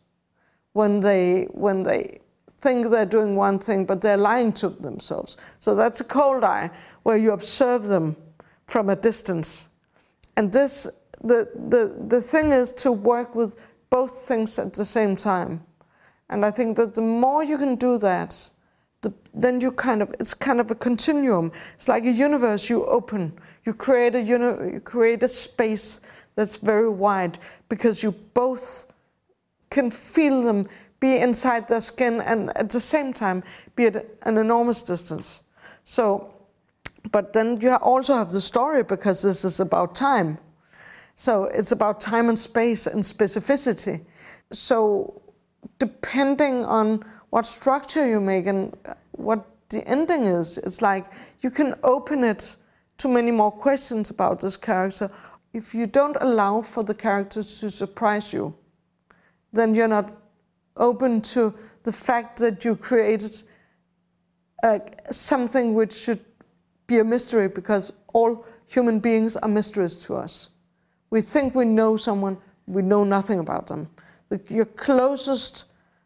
when 0.74 1.00
they 1.00 1.44
when 1.52 1.84
they 1.84 2.20
think 2.62 2.90
they're 2.90 3.06
doing 3.06 3.36
one 3.36 3.60
thing 3.60 3.86
but 3.86 4.02
they're 4.02 4.18
lying 4.18 4.54
to 4.54 4.70
themselves. 4.70 5.38
So 5.60 5.76
that's 5.76 6.02
a 6.02 6.04
cold 6.04 6.44
eye 6.44 6.70
where 7.04 7.18
you 7.18 7.32
observe 7.32 7.88
them 7.88 8.16
from 8.68 8.90
a 8.90 8.96
distance. 8.96 9.70
And 10.38 10.52
this 10.52 10.88
the 11.22 11.50
the 11.70 11.96
the 12.08 12.22
thing 12.22 12.52
is 12.52 12.74
to 12.74 12.92
work 12.92 13.36
with 13.36 13.60
both 13.90 14.12
things 14.28 14.60
at 14.60 14.74
the 14.74 14.86
same 14.86 15.16
time. 15.16 15.64
And 16.30 16.46
I 16.46 16.52
think 16.52 16.78
that 16.78 16.96
the 16.96 17.02
more 17.02 17.44
you 17.44 17.58
can 17.58 17.76
do 17.76 17.98
that, 18.00 18.50
the, 19.02 19.14
then 19.34 19.62
you 19.62 19.72
kind 19.72 20.02
of 20.02 20.14
it's 20.20 20.34
kind 20.34 20.60
of 20.60 20.72
a 20.72 20.76
continuum. 20.76 21.52
It's 21.76 21.88
like 21.88 22.06
a 22.06 22.12
universe 22.12 22.70
you 22.70 22.86
open. 22.86 23.34
You 23.66 23.74
create 23.74 24.16
a 24.16 24.22
uni- 24.22 24.74
you 24.74 24.82
create 24.84 25.22
a 25.24 25.28
space 25.28 26.02
that's 26.36 26.58
very 26.58 26.90
wide 26.90 27.38
because 27.70 28.02
you 28.02 28.12
both 28.34 28.88
can 29.74 29.92
feel 29.92 30.42
them 30.44 30.68
be 31.00 31.18
inside 31.18 31.68
their 31.68 31.82
skin 31.82 32.22
and 32.22 32.56
at 32.58 32.70
the 32.70 32.80
same 32.80 33.12
time 33.12 33.44
be 33.76 33.88
at 33.88 33.96
an 34.22 34.38
enormous 34.38 34.82
distance. 34.84 35.44
So, 35.84 36.34
but 37.12 37.34
then 37.34 37.60
you 37.60 37.76
also 37.76 38.16
have 38.16 38.32
the 38.32 38.40
story 38.40 38.84
because 38.84 39.22
this 39.22 39.44
is 39.44 39.60
about 39.60 39.96
time. 39.96 40.38
So 41.16 41.46
it's 41.46 41.74
about 41.74 42.00
time 42.00 42.30
and 42.30 42.40
space 42.40 42.88
and 42.88 43.04
specificity. 43.04 44.06
So 44.52 45.22
depending 45.80 46.64
on 46.66 47.04
what 47.32 47.46
structure 47.46 48.08
you 48.08 48.22
make 48.22 48.46
and 48.48 48.74
uh, 48.86 48.94
what 49.12 49.46
the 49.70 49.86
ending 49.88 50.24
is, 50.24 50.58
it's 50.60 50.82
like 50.82 51.06
you 51.42 51.50
can 51.50 51.76
open 51.84 52.24
it 52.24 52.56
to 53.00 53.08
many 53.08 53.32
more 53.32 53.52
questions 53.52 54.10
about 54.10 54.40
this 54.40 54.56
character. 54.56 55.10
If 55.52 55.76
you 55.76 55.88
don't 55.88 56.18
allow 56.22 56.62
for 56.62 56.84
the 56.84 56.94
characters 56.94 57.60
to 57.60 57.70
surprise 57.70 58.32
you, 58.34 58.56
then 59.54 59.76
you're 59.76 59.88
not 59.88 60.12
open 60.78 61.22
to 61.22 61.54
the 61.84 61.92
fact 61.92 62.40
that 62.40 62.66
you 62.66 62.76
created 62.76 63.44
uh, 64.64 64.80
something 65.12 65.74
which 65.74 65.94
should 65.94 66.20
be 66.88 67.00
a 67.00 67.04
mystery 67.04 67.48
because 67.48 67.94
all 68.14 68.46
human 68.68 69.00
beings 69.00 69.38
are 69.38 69.48
mysteries 69.48 69.96
to 69.98 70.16
us. 70.16 70.50
We 71.10 71.22
think 71.22 71.54
we 71.54 71.66
know 71.66 71.96
someone, 71.96 72.38
we 72.66 72.82
know 72.82 73.04
nothing 73.04 73.40
about 73.40 73.68
them. 73.68 73.88
The, 74.30 74.42
your 74.50 74.66
closest, 74.66 75.66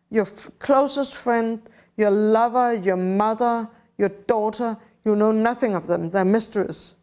your 0.09 0.25
f- 0.25 0.49
closest 0.59 1.15
friend, 1.15 1.61
your 1.95 2.11
lover, 2.11 2.73
your 2.73 2.97
mother, 2.97 3.69
your 3.97 4.09
daughter, 4.09 4.77
you 5.05 5.15
know 5.15 5.31
nothing 5.31 5.75
of 5.75 5.87
them. 5.87 6.09
They're 6.09 6.25
mysteries. 6.25 6.95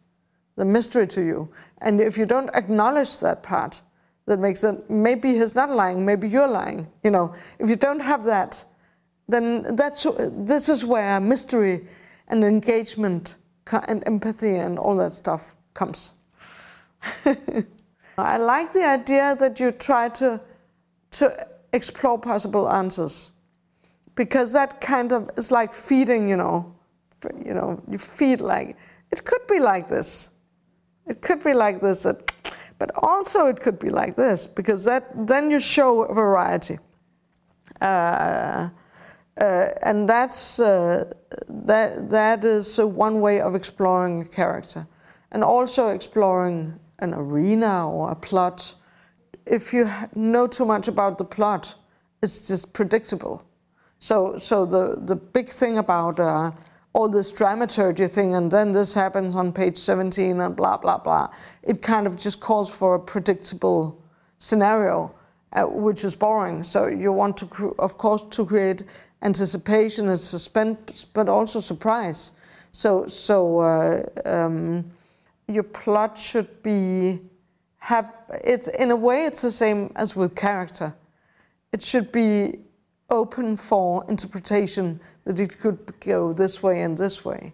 They're 0.55 0.65
mystery 0.65 1.07
to 1.07 1.21
you. 1.21 1.49
And 1.79 1.99
if 1.99 2.17
you 2.17 2.25
don't 2.25 2.49
acknowledge 2.53 3.19
that 3.19 3.43
part, 3.43 3.81
that 4.25 4.39
makes 4.39 4.63
it 4.63 4.89
maybe 4.89 5.33
he's 5.33 5.55
not 5.55 5.69
lying, 5.69 6.05
maybe 6.05 6.27
you're 6.27 6.47
lying. 6.47 6.87
You 7.03 7.11
know, 7.11 7.33
if 7.59 7.69
you 7.69 7.75
don't 7.75 7.99
have 7.99 8.23
that, 8.25 8.63
then 9.27 9.75
that's 9.75 10.05
this 10.19 10.69
is 10.69 10.85
where 10.85 11.19
mystery 11.19 11.87
and 12.27 12.43
engagement 12.43 13.37
and 13.87 14.03
empathy 14.05 14.55
and 14.55 14.77
all 14.79 14.95
that 14.97 15.11
stuff 15.11 15.55
comes. 15.73 16.13
I 18.17 18.37
like 18.37 18.71
the 18.71 18.85
idea 18.85 19.35
that 19.39 19.59
you 19.59 19.71
try 19.71 20.09
to 20.09 20.39
to 21.11 21.47
explore 21.73 22.17
possible 22.19 22.69
answers 22.69 23.31
because 24.15 24.53
that 24.53 24.79
kind 24.81 25.11
of 25.11 25.29
is 25.37 25.51
like 25.51 25.73
feeding, 25.73 26.29
you 26.29 26.37
know, 26.37 26.73
you 27.45 27.53
know, 27.53 27.81
you 27.89 27.97
feed 27.97 28.41
like 28.41 28.77
it 29.11 29.23
could 29.23 29.45
be 29.47 29.59
like 29.59 29.89
this. 29.89 30.29
It 31.07 31.21
could 31.21 31.43
be 31.43 31.53
like 31.53 31.81
this, 31.81 32.05
it- 32.05 32.31
but 32.77 32.91
also 32.95 33.47
it 33.47 33.59
could 33.59 33.79
be 33.79 33.89
like 33.89 34.15
this 34.15 34.47
because 34.47 34.83
that 34.85 35.05
then 35.27 35.51
you 35.51 35.59
show 35.59 36.05
variety. 36.13 36.79
Uh, 37.81 38.69
uh, 39.39 39.67
and 39.83 40.07
that's 40.07 40.59
uh, 40.59 41.03
that 41.49 42.09
that 42.09 42.45
is 42.45 42.79
one 42.79 43.19
way 43.19 43.41
of 43.41 43.53
exploring 43.53 44.21
a 44.21 44.25
character, 44.25 44.87
and 45.31 45.43
also 45.43 45.89
exploring 45.89 46.79
an 46.99 47.13
arena 47.13 47.89
or 47.89 48.11
a 48.11 48.15
plot. 48.15 48.75
If 49.45 49.73
you 49.73 49.91
know 50.15 50.47
too 50.47 50.65
much 50.65 50.87
about 50.87 51.17
the 51.17 51.25
plot, 51.25 51.75
it's 52.21 52.47
just 52.47 52.73
predictable. 52.73 53.43
So, 53.99 54.37
so 54.37 54.65
the 54.65 55.01
the 55.01 55.15
big 55.15 55.49
thing 55.49 55.77
about 55.77 56.19
uh, 56.19 56.51
all 56.95 57.09
this 57.09 57.29
dramaturgy 57.29 58.07
thing, 58.07 58.35
and 58.35 58.49
then 58.49 58.71
this 58.71 58.93
happens 58.93 59.35
on 59.35 59.51
page 59.51 59.77
17, 59.77 60.39
and 60.39 60.55
blah 60.55 60.77
blah 60.77 60.97
blah. 60.97 61.27
It 61.61 61.81
kind 61.81 62.07
of 62.07 62.15
just 62.15 62.39
calls 62.39 62.69
for 62.69 62.95
a 62.95 62.99
predictable 62.99 64.01
scenario, 64.37 65.13
uh, 65.51 65.63
which 65.63 66.05
is 66.05 66.15
boring. 66.15 66.63
So 66.63 66.87
you 66.87 67.11
want 67.11 67.35
to, 67.37 67.75
of 67.79 67.97
course, 67.97 68.23
to 68.37 68.45
create 68.45 68.83
anticipation 69.21 70.07
and 70.07 70.17
suspense, 70.17 71.03
but 71.03 71.27
also 71.27 71.59
surprise. 71.59 72.31
So, 72.71 73.07
so 73.07 73.59
uh, 73.59 74.03
um, 74.25 74.89
your 75.49 75.63
plot 75.63 76.17
should 76.17 76.63
be 76.63 77.19
have 77.79 78.13
it's 78.43 78.69
in 78.69 78.89
a 78.91 78.95
way 78.95 79.25
it's 79.25 79.41
the 79.41 79.51
same 79.51 79.91
as 79.97 80.15
with 80.15 80.33
character. 80.33 80.95
It 81.73 81.83
should 81.83 82.13
be 82.13 82.59
open 83.09 83.57
for 83.57 84.05
interpretation 84.09 84.99
that 85.25 85.39
it 85.39 85.59
could 85.59 85.93
go 85.99 86.33
this 86.33 86.63
way 86.63 86.81
and 86.81 86.97
this 86.97 87.23
way, 87.23 87.53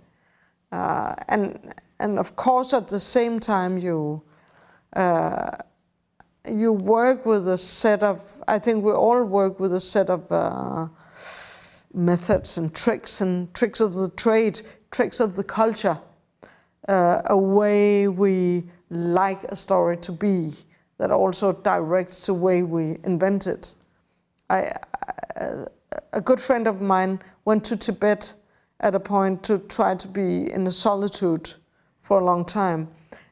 uh, 0.71 1.15
and 1.27 1.73
and 1.99 2.19
of 2.19 2.35
course 2.35 2.73
at 2.73 2.87
the 2.87 2.99
same 2.99 3.39
time 3.39 3.77
you. 3.77 4.21
Uh, 4.93 5.51
you 6.49 6.73
work 6.73 7.25
with 7.25 7.47
a 7.47 7.57
set 7.57 8.01
of 8.01 8.41
i 8.47 8.57
think 8.57 8.83
we 8.83 8.91
all 8.91 9.23
work 9.23 9.59
with 9.59 9.73
a 9.73 9.79
set 9.79 10.09
of 10.09 10.31
uh, 10.31 10.87
methods 11.93 12.57
and 12.57 12.73
tricks 12.73 13.21
and 13.21 13.53
tricks 13.53 13.79
of 13.79 13.93
the 13.93 14.09
trade 14.09 14.61
tricks 14.89 15.19
of 15.19 15.35
the 15.35 15.43
culture 15.43 15.97
uh, 16.87 17.21
a 17.25 17.37
way 17.37 18.07
we 18.07 18.63
like 18.89 19.43
a 19.45 19.55
story 19.55 19.97
to 19.97 20.11
be 20.11 20.51
that 20.97 21.11
also 21.11 21.53
directs 21.53 22.25
the 22.25 22.33
way 22.33 22.63
we 22.63 22.97
invent 23.03 23.47
it 23.47 23.75
I, 24.51 24.77
a 26.13 26.21
good 26.21 26.39
friend 26.39 26.67
of 26.67 26.81
mine 26.81 27.19
went 27.45 27.63
to 27.65 27.77
tibet 27.77 28.33
at 28.79 28.95
a 28.95 28.99
point 28.99 29.43
to 29.43 29.59
try 29.59 29.95
to 29.95 30.07
be 30.07 30.51
in 30.51 30.67
a 30.67 30.71
solitude 30.71 31.53
for 32.01 32.19
a 32.19 32.25
long 32.25 32.45
time 32.45 32.87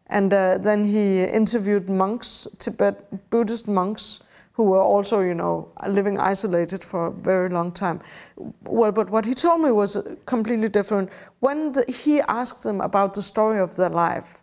and 0.09 0.33
uh, 0.33 0.57
then 0.57 0.83
he 0.83 1.23
interviewed 1.23 1.88
monks, 1.88 2.47
Tibet 2.57 3.29
Buddhist 3.29 3.67
monks, 3.67 4.21
who 4.53 4.63
were 4.63 4.81
also, 4.81 5.21
you 5.21 5.35
know, 5.35 5.71
living 5.88 6.19
isolated 6.19 6.83
for 6.83 7.07
a 7.07 7.11
very 7.11 7.47
long 7.47 7.71
time. 7.71 8.01
Well, 8.65 8.91
but 8.91 9.09
what 9.09 9.25
he 9.25 9.33
told 9.33 9.61
me 9.61 9.71
was 9.71 9.97
completely 10.25 10.67
different. 10.67 11.09
When 11.39 11.71
the, 11.71 11.85
he 11.88 12.21
asked 12.21 12.63
them 12.63 12.81
about 12.81 13.13
the 13.13 13.21
story 13.21 13.59
of 13.59 13.75
their 13.75 13.89
life, 13.89 14.39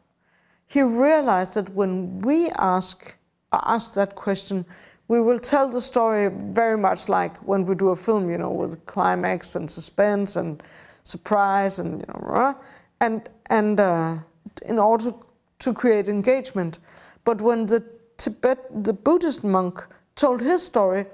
he 0.68 0.82
realized 0.82 1.54
that 1.54 1.68
when 1.70 2.20
we 2.20 2.48
ask 2.58 3.16
ask 3.52 3.94
that 3.94 4.14
question, 4.16 4.66
we 5.08 5.20
will 5.20 5.38
tell 5.38 5.68
the 5.68 5.80
story 5.80 6.28
very 6.28 6.76
much 6.76 7.08
like 7.08 7.36
when 7.38 7.64
we 7.64 7.74
do 7.74 7.90
a 7.90 7.96
film, 7.96 8.30
you 8.30 8.38
know, 8.38 8.50
with 8.50 8.84
climax 8.86 9.54
and 9.56 9.70
suspense 9.70 10.36
and 10.36 10.62
surprise 11.04 11.78
and 11.78 12.00
you 12.00 12.06
know, 12.08 12.56
and 13.00 13.28
and 13.50 13.78
uh, 13.80 14.16
in 14.64 14.78
order 14.78 15.10
to 15.10 15.26
to 15.58 15.72
create 15.72 16.08
engagement. 16.08 16.78
But 17.24 17.40
when 17.40 17.66
the 17.66 17.84
Tibet, 18.16 18.84
the 18.84 18.92
Buddhist 18.92 19.44
monk 19.44 19.86
told 20.14 20.40
his 20.40 20.64
story, 20.64 21.06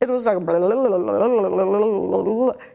it 0.00 0.10
was 0.10 0.26
like 0.26 0.38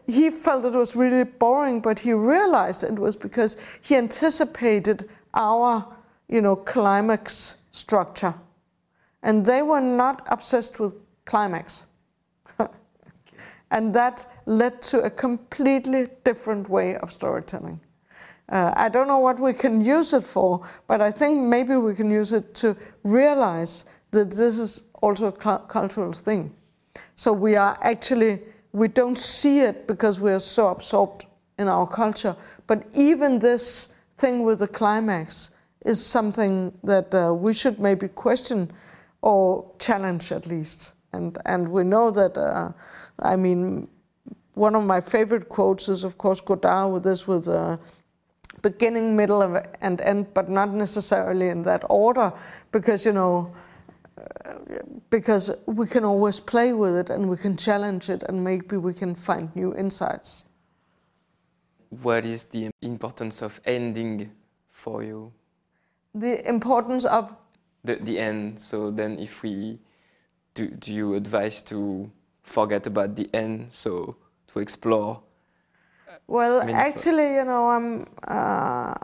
he 0.06 0.30
felt 0.30 0.64
it 0.64 0.72
was 0.72 0.96
really 0.96 1.24
boring, 1.24 1.80
but 1.80 1.98
he 1.98 2.12
realized 2.12 2.82
it 2.82 2.98
was 2.98 3.16
because 3.16 3.56
he 3.82 3.96
anticipated 3.96 5.08
our, 5.34 5.84
you 6.28 6.40
know, 6.40 6.56
climax 6.56 7.58
structure, 7.70 8.34
and 9.22 9.44
they 9.44 9.62
were 9.62 9.80
not 9.80 10.26
obsessed 10.30 10.80
with 10.80 10.94
climax, 11.24 11.86
and 13.70 13.94
that 13.94 14.26
led 14.46 14.80
to 14.82 15.00
a 15.02 15.10
completely 15.10 16.08
different 16.24 16.68
way 16.68 16.96
of 16.96 17.12
storytelling. 17.12 17.80
Uh, 18.48 18.72
I 18.76 18.88
don't 18.88 19.08
know 19.08 19.18
what 19.18 19.38
we 19.38 19.52
can 19.52 19.84
use 19.84 20.14
it 20.14 20.24
for, 20.24 20.66
but 20.86 21.02
I 21.02 21.10
think 21.10 21.42
maybe 21.42 21.76
we 21.76 21.94
can 21.94 22.10
use 22.10 22.32
it 22.32 22.54
to 22.56 22.76
realize 23.02 23.84
that 24.10 24.30
this 24.30 24.58
is 24.58 24.84
also 25.02 25.26
a 25.26 25.32
cu- 25.32 25.66
cultural 25.68 26.12
thing. 26.14 26.54
So 27.14 27.32
we 27.32 27.56
are 27.56 27.76
actually, 27.82 28.40
we 28.72 28.88
don't 28.88 29.18
see 29.18 29.60
it 29.60 29.86
because 29.86 30.18
we 30.18 30.32
are 30.32 30.40
so 30.40 30.68
absorbed 30.68 31.26
in 31.58 31.68
our 31.68 31.86
culture. 31.86 32.34
But 32.66 32.86
even 32.94 33.38
this 33.38 33.94
thing 34.16 34.44
with 34.44 34.60
the 34.60 34.68
climax 34.68 35.50
is 35.84 36.04
something 36.04 36.72
that 36.84 37.14
uh, 37.14 37.34
we 37.34 37.52
should 37.52 37.78
maybe 37.78 38.08
question 38.08 38.70
or 39.22 39.70
challenge 39.78 40.32
at 40.32 40.46
least. 40.46 40.94
And, 41.12 41.38
and 41.46 41.68
we 41.68 41.84
know 41.84 42.10
that, 42.10 42.36
uh, 42.36 42.72
I 43.18 43.36
mean, 43.36 43.88
one 44.54 44.74
of 44.74 44.84
my 44.84 45.00
favorite 45.00 45.48
quotes 45.48 45.88
is, 45.88 46.04
of 46.04 46.18
course, 46.18 46.40
Godard 46.40 46.92
with 46.92 47.04
this 47.04 47.26
with 47.26 47.48
uh, 47.48 47.78
beginning, 48.60 49.16
middle, 49.16 49.42
and 49.80 50.00
end, 50.00 50.34
but 50.34 50.48
not 50.48 50.70
necessarily 50.70 51.48
in 51.48 51.62
that 51.62 51.84
order, 51.88 52.32
because 52.72 53.06
you 53.06 53.12
know, 53.12 53.54
uh, 54.44 54.54
because 55.10 55.50
we 55.66 55.86
can 55.86 56.04
always 56.04 56.40
play 56.40 56.72
with 56.72 56.96
it 56.96 57.08
and 57.08 57.28
we 57.28 57.36
can 57.36 57.56
challenge 57.56 58.10
it, 58.10 58.24
and 58.24 58.42
maybe 58.42 58.76
we 58.76 58.92
can 58.92 59.14
find 59.14 59.54
new 59.54 59.74
insights. 59.76 60.44
What 62.02 62.24
is 62.24 62.44
the 62.44 62.70
importance 62.82 63.42
of 63.42 63.60
ending 63.64 64.30
for 64.68 65.02
you? 65.02 65.32
The 66.14 66.46
importance 66.48 67.04
of 67.04 67.34
the 67.88 67.96
the 68.04 68.18
end. 68.18 68.60
So 68.60 68.90
then, 68.90 69.18
if 69.18 69.42
we 69.42 69.78
do, 70.54 70.68
do 70.68 70.92
you 70.92 71.14
advise 71.14 71.62
to 71.62 72.10
forget 72.42 72.86
about 72.86 73.16
the 73.16 73.28
end, 73.34 73.72
so 73.72 74.16
to 74.48 74.60
explore 74.60 75.22
well, 76.28 76.60
actually, 76.74 77.36
you 77.36 77.44
know, 77.44 77.68
I'm. 77.70 78.04
Uh, 78.26 78.94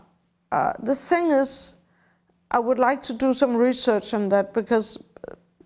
uh, 0.53 0.73
the 0.81 0.95
thing 0.95 1.31
is, 1.31 1.77
I 2.51 2.59
would 2.59 2.79
like 2.79 3.03
to 3.03 3.15
do 3.15 3.33
some 3.33 3.57
research 3.57 4.13
on 4.15 4.29
that 4.29 4.53
because 4.53 5.03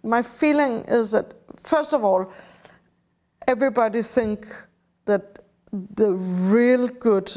my 0.03 0.23
feeling 0.23 0.85
is 0.89 1.11
that 1.11 1.35
first 1.63 1.93
of 1.93 2.05
all, 2.05 2.33
everybody 3.49 4.03
think 4.03 4.47
that 5.05 5.41
the 5.73 6.13
real 6.13 6.87
good, 6.87 7.37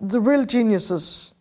the 0.00 0.20
real 0.20 0.44
geniuses 0.46 1.34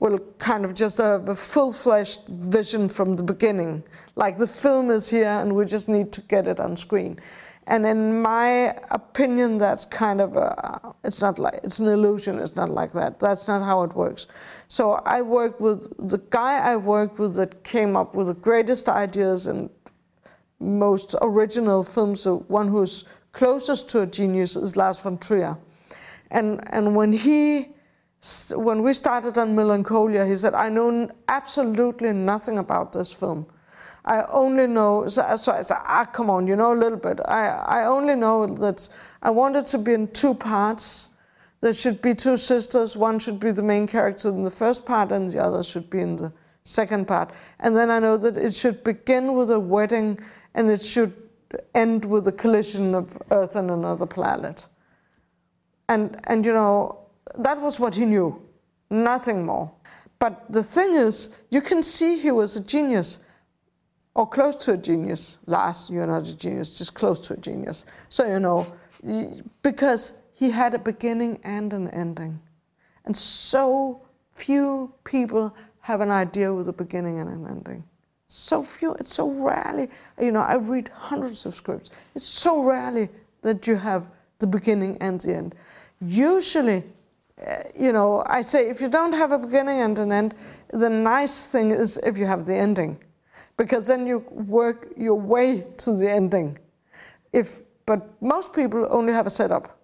will 0.00 0.18
kind 0.38 0.64
of 0.64 0.74
just 0.74 0.98
have 0.98 1.28
a 1.28 1.36
full-fledged 1.36 2.26
vision 2.28 2.88
from 2.88 3.16
the 3.16 3.22
beginning. 3.22 3.84
Like 4.16 4.38
the 4.38 4.46
film 4.46 4.90
is 4.90 5.08
here 5.10 5.28
and 5.28 5.54
we 5.54 5.66
just 5.66 5.88
need 5.88 6.10
to 6.12 6.22
get 6.22 6.48
it 6.48 6.58
on 6.58 6.76
screen. 6.76 7.20
And 7.66 7.86
in 7.86 8.20
my 8.22 8.74
opinion, 8.90 9.58
that's 9.58 9.84
kind 9.84 10.20
of 10.22 10.36
a, 10.36 10.94
it's 11.04 11.20
not 11.20 11.38
like, 11.38 11.60
it's 11.62 11.78
an 11.78 11.88
illusion, 11.88 12.38
it's 12.38 12.56
not 12.56 12.70
like 12.70 12.92
that. 12.92 13.20
That's 13.20 13.46
not 13.46 13.62
how 13.62 13.82
it 13.82 13.94
works. 13.94 14.26
So 14.68 14.94
I 15.04 15.20
work 15.20 15.60
with, 15.60 15.92
the 16.08 16.18
guy 16.30 16.58
I 16.58 16.76
worked 16.76 17.18
with 17.18 17.34
that 17.34 17.62
came 17.62 17.94
up 17.94 18.14
with 18.14 18.28
the 18.28 18.34
greatest 18.34 18.88
ideas 18.88 19.46
and 19.46 19.68
most 20.58 21.14
original 21.20 21.84
films, 21.84 22.24
the 22.24 22.36
one 22.36 22.68
who's 22.68 23.04
closest 23.32 23.88
to 23.90 24.00
a 24.00 24.06
genius 24.06 24.56
is 24.56 24.76
Lars 24.76 24.98
von 24.98 25.18
Trier. 25.18 25.56
And, 26.30 26.60
and 26.72 26.96
when 26.96 27.12
he, 27.12 27.68
when 28.54 28.82
we 28.82 28.92
started 28.92 29.38
on 29.38 29.54
Melancholia, 29.54 30.26
he 30.26 30.36
said, 30.36 30.54
I 30.54 30.68
know 30.68 31.10
absolutely 31.28 32.12
nothing 32.12 32.58
about 32.58 32.92
this 32.92 33.12
film. 33.12 33.46
I 34.04 34.24
only 34.30 34.66
know, 34.66 35.06
so, 35.08 35.36
so 35.36 35.52
I 35.52 35.62
said, 35.62 35.78
ah, 35.84 36.04
come 36.04 36.30
on, 36.30 36.46
you 36.46 36.56
know 36.56 36.72
a 36.72 36.74
little 36.74 36.98
bit. 36.98 37.20
I, 37.26 37.48
I 37.48 37.84
only 37.86 38.14
know 38.14 38.46
that 38.46 38.88
I 39.22 39.30
wanted 39.30 39.66
to 39.66 39.78
be 39.78 39.94
in 39.94 40.08
two 40.08 40.34
parts. 40.34 41.10
There 41.60 41.72
should 41.72 42.00
be 42.00 42.14
two 42.14 42.36
sisters. 42.36 42.96
One 42.96 43.18
should 43.18 43.40
be 43.40 43.52
the 43.52 43.62
main 43.62 43.86
character 43.86 44.28
in 44.28 44.44
the 44.44 44.50
first 44.50 44.84
part, 44.84 45.12
and 45.12 45.30
the 45.30 45.42
other 45.42 45.62
should 45.62 45.88
be 45.90 46.00
in 46.00 46.16
the 46.16 46.32
second 46.62 47.08
part. 47.08 47.32
And 47.58 47.76
then 47.76 47.90
I 47.90 47.98
know 47.98 48.16
that 48.16 48.36
it 48.36 48.54
should 48.54 48.84
begin 48.84 49.34
with 49.34 49.50
a 49.50 49.60
wedding, 49.60 50.18
and 50.54 50.70
it 50.70 50.82
should 50.82 51.14
end 51.74 52.04
with 52.04 52.28
a 52.28 52.32
collision 52.32 52.94
of 52.94 53.16
Earth 53.30 53.56
and 53.56 53.70
another 53.70 54.06
planet. 54.06 54.68
And, 55.88 56.18
and 56.24 56.46
you 56.46 56.52
know, 56.52 56.99
that 57.38 57.60
was 57.60 57.80
what 57.80 57.94
he 57.94 58.04
knew, 58.04 58.40
nothing 58.90 59.44
more. 59.44 59.72
But 60.18 60.44
the 60.52 60.62
thing 60.62 60.94
is, 60.94 61.30
you 61.50 61.60
can 61.60 61.82
see 61.82 62.18
he 62.18 62.30
was 62.30 62.56
a 62.56 62.62
genius 62.62 63.20
or 64.14 64.28
close 64.28 64.56
to 64.64 64.72
a 64.72 64.76
genius. 64.76 65.38
Lars, 65.46 65.88
you're 65.90 66.06
not 66.06 66.26
a 66.26 66.36
genius, 66.36 66.76
just 66.76 66.94
close 66.94 67.18
to 67.20 67.34
a 67.34 67.36
genius. 67.36 67.86
So, 68.08 68.26
you 68.26 68.40
know, 68.40 68.70
because 69.62 70.12
he 70.34 70.50
had 70.50 70.74
a 70.74 70.78
beginning 70.78 71.40
and 71.44 71.72
an 71.72 71.88
ending. 71.88 72.40
And 73.04 73.16
so 73.16 74.02
few 74.32 74.92
people 75.04 75.54
have 75.80 76.00
an 76.00 76.10
idea 76.10 76.52
with 76.52 76.68
a 76.68 76.72
beginning 76.72 77.18
and 77.18 77.30
an 77.30 77.46
ending. 77.46 77.84
So 78.26 78.62
few, 78.62 78.94
it's 78.94 79.14
so 79.14 79.28
rarely, 79.28 79.88
you 80.20 80.30
know, 80.30 80.40
I 80.40 80.54
read 80.54 80.88
hundreds 80.88 81.46
of 81.46 81.54
scripts. 81.54 81.90
It's 82.14 82.24
so 82.24 82.62
rarely 82.62 83.08
that 83.42 83.66
you 83.66 83.76
have 83.76 84.08
the 84.38 84.46
beginning 84.46 84.98
and 85.00 85.20
the 85.20 85.34
end. 85.34 85.54
Usually, 86.00 86.84
you 87.78 87.92
know, 87.92 88.22
I 88.26 88.42
say 88.42 88.68
if 88.68 88.80
you 88.80 88.88
don't 88.88 89.12
have 89.12 89.32
a 89.32 89.38
beginning 89.38 89.80
and 89.80 89.98
an 89.98 90.12
end, 90.12 90.34
the 90.72 90.90
nice 90.90 91.46
thing 91.46 91.70
is 91.70 91.98
if 91.98 92.18
you 92.18 92.26
have 92.26 92.46
the 92.46 92.54
ending 92.54 92.98
because 93.56 93.86
then 93.86 94.06
you 94.06 94.20
work 94.30 94.88
your 94.96 95.20
way 95.20 95.66
to 95.76 95.94
the 95.94 96.10
ending. 96.10 96.58
If, 97.32 97.60
but 97.84 98.08
most 98.22 98.54
people 98.54 98.86
only 98.90 99.12
have 99.12 99.26
a 99.26 99.30
setup. 99.30 99.78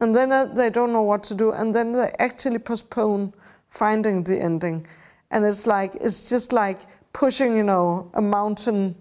And 0.00 0.14
then 0.14 0.30
uh, 0.32 0.44
they 0.44 0.68
don't 0.68 0.92
know 0.92 1.02
what 1.02 1.22
to 1.24 1.34
do, 1.34 1.52
and 1.52 1.74
then 1.74 1.92
they 1.92 2.12
actually 2.18 2.58
postpone 2.58 3.32
finding 3.68 4.22
the 4.24 4.38
ending. 4.38 4.86
And 5.30 5.46
it's 5.46 5.66
like, 5.66 5.94
it's 5.94 6.28
just 6.28 6.52
like 6.52 6.80
pushing, 7.14 7.56
you 7.56 7.62
know, 7.62 8.10
a 8.14 8.20
mountain 8.20 8.94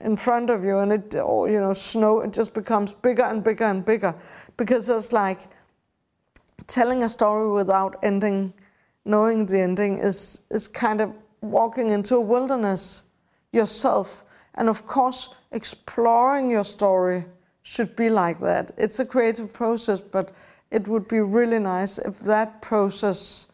in 0.00 0.16
front 0.16 0.50
of 0.50 0.64
you 0.64 0.78
and 0.78 0.92
it 0.92 1.14
or 1.14 1.48
you 1.48 1.60
know 1.60 1.72
snow 1.72 2.20
it 2.20 2.32
just 2.32 2.54
becomes 2.54 2.92
bigger 2.92 3.22
and 3.22 3.44
bigger 3.44 3.64
and 3.64 3.84
bigger 3.84 4.14
because 4.56 4.88
it's 4.88 5.12
like 5.12 5.42
telling 6.66 7.02
a 7.02 7.08
story 7.08 7.50
without 7.50 7.96
ending 8.02 8.52
knowing 9.04 9.46
the 9.46 9.60
ending 9.60 9.98
is 9.98 10.42
is 10.50 10.68
kind 10.68 11.00
of 11.00 11.12
walking 11.40 11.90
into 11.90 12.16
a 12.16 12.20
wilderness 12.20 13.04
yourself 13.52 14.24
and 14.54 14.68
of 14.68 14.86
course 14.86 15.34
exploring 15.50 16.50
your 16.50 16.64
story 16.64 17.24
should 17.62 17.94
be 17.96 18.08
like 18.08 18.38
that 18.40 18.70
it's 18.76 19.00
a 19.00 19.04
creative 19.04 19.52
process 19.52 20.00
but 20.00 20.32
it 20.70 20.88
would 20.88 21.06
be 21.08 21.20
really 21.20 21.58
nice 21.58 21.98
if 21.98 22.20
that 22.20 22.62
process 22.62 23.52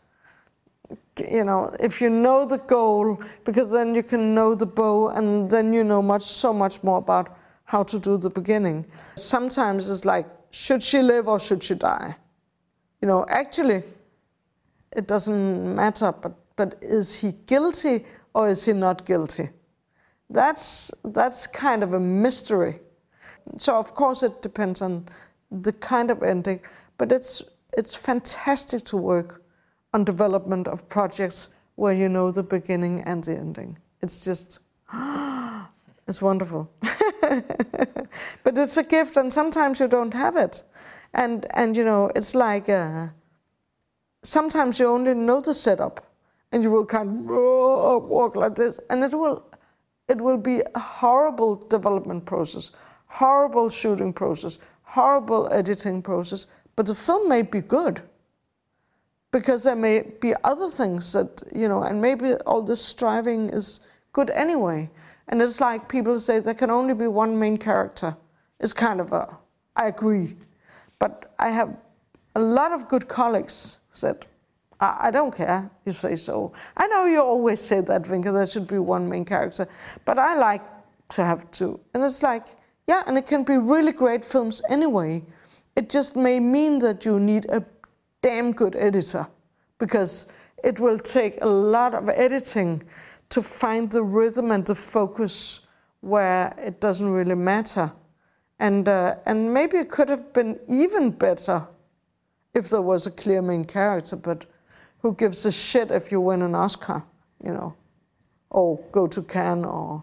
you 1.31 1.45
know, 1.45 1.75
if 1.81 2.01
you 2.01 2.11
know 2.11 2.47
the 2.47 2.59
goal, 2.59 3.21
because 3.45 3.73
then 3.73 3.95
you 3.95 4.03
can 4.03 4.35
know 4.35 4.55
the 4.55 4.67
bow 4.67 5.09
and 5.09 5.51
then 5.51 5.73
you 5.73 5.85
know 5.85 6.03
much, 6.03 6.23
so 6.23 6.53
much 6.53 6.83
more 6.83 6.99
about 6.99 7.37
how 7.65 7.83
to 7.83 7.99
do 7.99 8.17
the 8.17 8.31
beginning. 8.31 8.85
Sometimes 9.17 9.91
it's 9.91 10.05
like, 10.05 10.27
should 10.51 10.83
she 10.83 11.03
live 11.03 11.29
or 11.29 11.39
should 11.39 11.63
she 11.63 11.75
die? 11.75 12.17
You 13.01 13.09
know, 13.09 13.25
actually, 13.29 13.83
it 14.97 15.07
doesn't 15.07 15.75
matter, 15.75 16.13
but, 16.13 16.33
but 16.57 16.75
is 16.83 17.15
he 17.15 17.33
guilty 17.47 18.05
or 18.35 18.49
is 18.49 18.65
he 18.65 18.73
not 18.73 19.07
guilty? 19.07 19.51
That's, 20.31 20.93
that's 21.05 21.47
kind 21.47 21.83
of 21.83 21.95
a 21.95 22.01
mystery. 22.01 22.81
So, 23.57 23.79
of 23.79 23.95
course, 23.95 24.23
it 24.23 24.43
depends 24.43 24.83
on 24.83 25.07
the 25.51 25.73
kind 25.73 26.11
of 26.11 26.23
ending, 26.23 26.61
but 26.99 27.13
it's, 27.13 27.43
it's 27.77 27.95
fantastic 27.95 28.85
to 28.85 28.97
work 28.97 29.43
on 29.95 30.05
development 30.05 30.69
of 30.69 30.87
projects 30.89 31.51
where 31.77 31.95
you 31.95 32.09
know 32.09 32.31
the 32.31 32.43
beginning 32.43 33.03
and 33.03 33.25
the 33.25 33.37
ending. 33.37 33.79
It's 34.03 34.25
just, 34.25 34.59
it's 36.09 36.21
wonderful. 36.21 36.71
but 38.43 38.59
it's 38.59 38.77
a 38.77 38.83
gift, 38.83 39.17
and 39.17 39.33
sometimes 39.33 39.81
you 39.81 39.89
don't 39.89 40.13
have 40.13 40.37
it. 40.37 40.63
And, 41.15 41.47
and 41.55 41.77
you 41.77 41.85
know, 41.85 42.11
it's 42.15 42.35
like 42.35 42.69
uh, 42.69 43.09
sometimes 44.23 44.79
you 44.79 44.87
only 44.87 45.15
know 45.15 45.41
the 45.41 45.55
setup, 45.55 46.05
and 46.53 46.63
you 46.63 46.71
will 46.71 46.87
kind 46.87 47.09
of 47.31 48.05
walk 48.05 48.37
like 48.37 48.55
this, 48.55 48.81
and 48.91 49.03
it 49.05 49.13
will, 49.15 49.45
it 50.09 50.21
will 50.21 50.39
be 50.39 50.63
a 50.75 50.79
horrible 50.79 51.57
development 51.57 52.25
process, 52.25 52.71
horrible 53.07 53.71
shooting 53.71 54.13
process, 54.13 54.59
horrible 54.83 55.53
editing 55.53 56.03
process, 56.03 56.47
but 56.77 56.87
the 56.87 56.95
film 56.95 57.29
may 57.29 57.43
be 57.43 57.61
good 57.61 58.01
because 59.31 59.65
there 59.65 59.77
may 59.77 60.01
be 60.01 60.33
other 60.45 60.71
things 60.71 61.13
that 61.13 61.43
you 61.55 61.69
know 61.69 61.83
and 61.83 62.01
maybe 62.01 62.35
all 62.47 62.63
this 62.63 62.83
striving 62.83 63.51
is 63.51 63.81
good 64.13 64.31
anyway. 64.31 64.89
And 65.29 65.43
it's 65.43 65.61
like 65.61 65.89
people 65.89 66.19
say 66.19 66.41
there 66.41 66.55
can 66.55 66.71
only 66.71 66.95
be 66.95 67.07
one 67.07 67.39
main 67.39 67.59
character. 67.59 68.17
It's 68.61 68.73
kind 68.73 69.01
of 69.01 69.13
a 69.13 69.37
i 69.77 69.87
agree 69.87 70.37
but 70.99 71.35
i 71.39 71.49
have 71.49 71.77
a 72.35 72.41
lot 72.41 72.73
of 72.73 72.89
good 72.89 73.09
colleagues 73.09 73.81
who 73.91 73.97
said 73.97 74.27
I, 74.81 75.11
don't 75.11 75.35
care 75.35 75.69
you 75.85 75.91
say 75.91 76.15
so. 76.15 76.53
I 76.77 76.87
know 76.87 77.07
you 77.07 77.21
always 77.21 77.61
say 77.61 77.81
that 77.81 78.03
Vinca 78.05 78.33
there 78.33 78.47
should 78.47 78.69
be 78.69 78.79
one 78.79 79.09
main 79.09 79.25
character 79.25 79.67
but 80.05 80.21
i 80.21 80.37
like 80.37 80.63
to 81.09 81.25
have 81.25 81.51
two. 81.51 81.81
And 81.95 82.05
it's 82.05 82.23
like 82.23 82.47
yeah 82.87 83.03
and 83.07 83.19
it 83.19 83.27
can 83.27 83.43
be 83.43 83.59
really 83.59 83.93
great 83.93 84.25
films 84.25 84.63
anyway. 84.69 85.25
It 85.75 85.91
just 85.91 86.15
may 86.15 86.39
mean 86.39 86.79
that 86.79 87.05
you 87.05 87.19
need 87.19 87.47
a 87.51 87.65
damn 88.23 88.53
good 88.53 88.77
editor 88.77 89.27
because 89.79 90.29
it 90.65 90.81
will 90.81 90.99
take 90.99 91.39
a 91.41 91.47
lot 91.47 91.95
of 91.95 92.09
editing 92.09 92.83
to 93.31 93.43
find 93.43 93.91
the 93.91 94.03
rhythm 94.03 94.51
and 94.51 94.65
the 94.65 94.75
focus 94.75 95.61
where 96.01 96.55
it 96.59 96.81
doesn't 96.81 97.11
really 97.11 97.35
matter. 97.35 97.93
And, 98.61 98.89
uh, 98.89 99.17
and 99.27 99.53
maybe 99.53 99.79
it 99.79 99.89
could 99.89 100.09
have 100.09 100.33
been 100.33 100.59
even 100.69 101.11
better 101.11 101.67
if 102.55 102.71
there 102.71 102.83
was 102.83 103.07
a 103.07 103.11
clear 103.11 103.41
main 103.41 103.65
character, 103.65 104.17
but 104.17 104.47
who 105.01 105.15
gives 105.15 105.47
a 105.47 105.53
shit 105.53 105.91
if 105.91 106.11
you 106.11 106.21
win 106.21 106.43
an 106.43 106.55
Oscar, 106.55 107.05
you 107.45 107.53
know, 107.53 107.75
or 108.51 108.79
go 108.91 109.07
to 109.07 109.23
Cannes 109.23 109.65
or 109.65 110.03